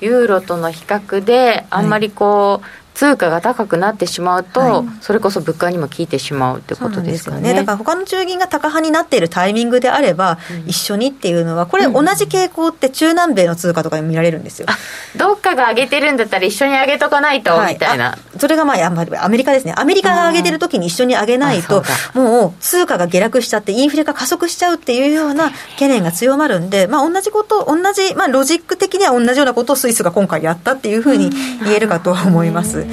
[0.00, 14.68] ユーロとの比較であんまりこう、はい通貨が高くなってしまうと、はい、それこそ物価にも効いてしまうってことですかね、ね、だから他の中銀が高派になっているタイミングであれば、うん、一緒にっていうのはこれ同じ傾向って中南米の通貨とかに見られるんですよ、
[15.14, 18.16] どっかが上げてるんだったら一緒に上げとかないと、はい、みたいな。
[18.38, 19.74] それがまあアメリカですね。
[19.76, 21.82] アメリカが上げてる時に一緒に上げないと
[22.14, 31.30] もう通貨が下落しちゃってインフレが加速しちゃうっていうような懸念が強まるんで、まあ、同じこと同じ、まあ、ロジック的には同じようなことをスイスが今回やったっていうふうに
[31.64, 32.85] 言えるかと思います。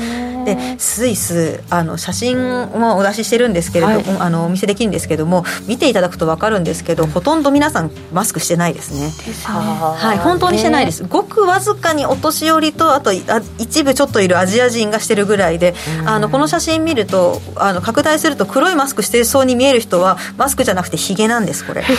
[0.46, 9.10] でスイスあの写真をお出ししてるんですけれども、はい、あのお見せできるんですけども見ていただくと分かるんですけどほとんど皆さんマスクしてないですね。
[9.54, 11.04] はい本当にしてないです。
[11.04, 13.12] ごくわずかにお年寄りとあと
[13.58, 15.74] 一部ちょっといるアジア人がしてるぐらいで
[16.06, 21.82] あのこの写真見るとあの拡大すると黒いマスクしてそうに見える人はマスクじゃなくてひげなんですこれ。
[21.84, 21.94] はい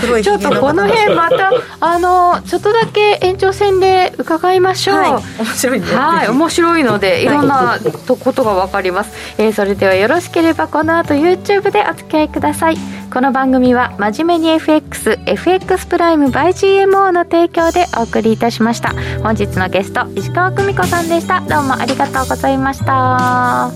[0.00, 7.34] 黒いちょっとこの辺またあのちょっとだけ延長戦で伺いましょう、はい、面白いはい面白いのでい。
[7.34, 12.76] ろんなとことが分かります、えー、それではよろしければこの後 YouTube でお付き合いください。
[13.12, 18.92] この番組は「真面目に FXFX プライム by GMO」の提供でお送りいたしました。
[19.22, 21.40] 本日のゲスト石川久美子さんでした。
[21.40, 23.70] どうもありがとうございました。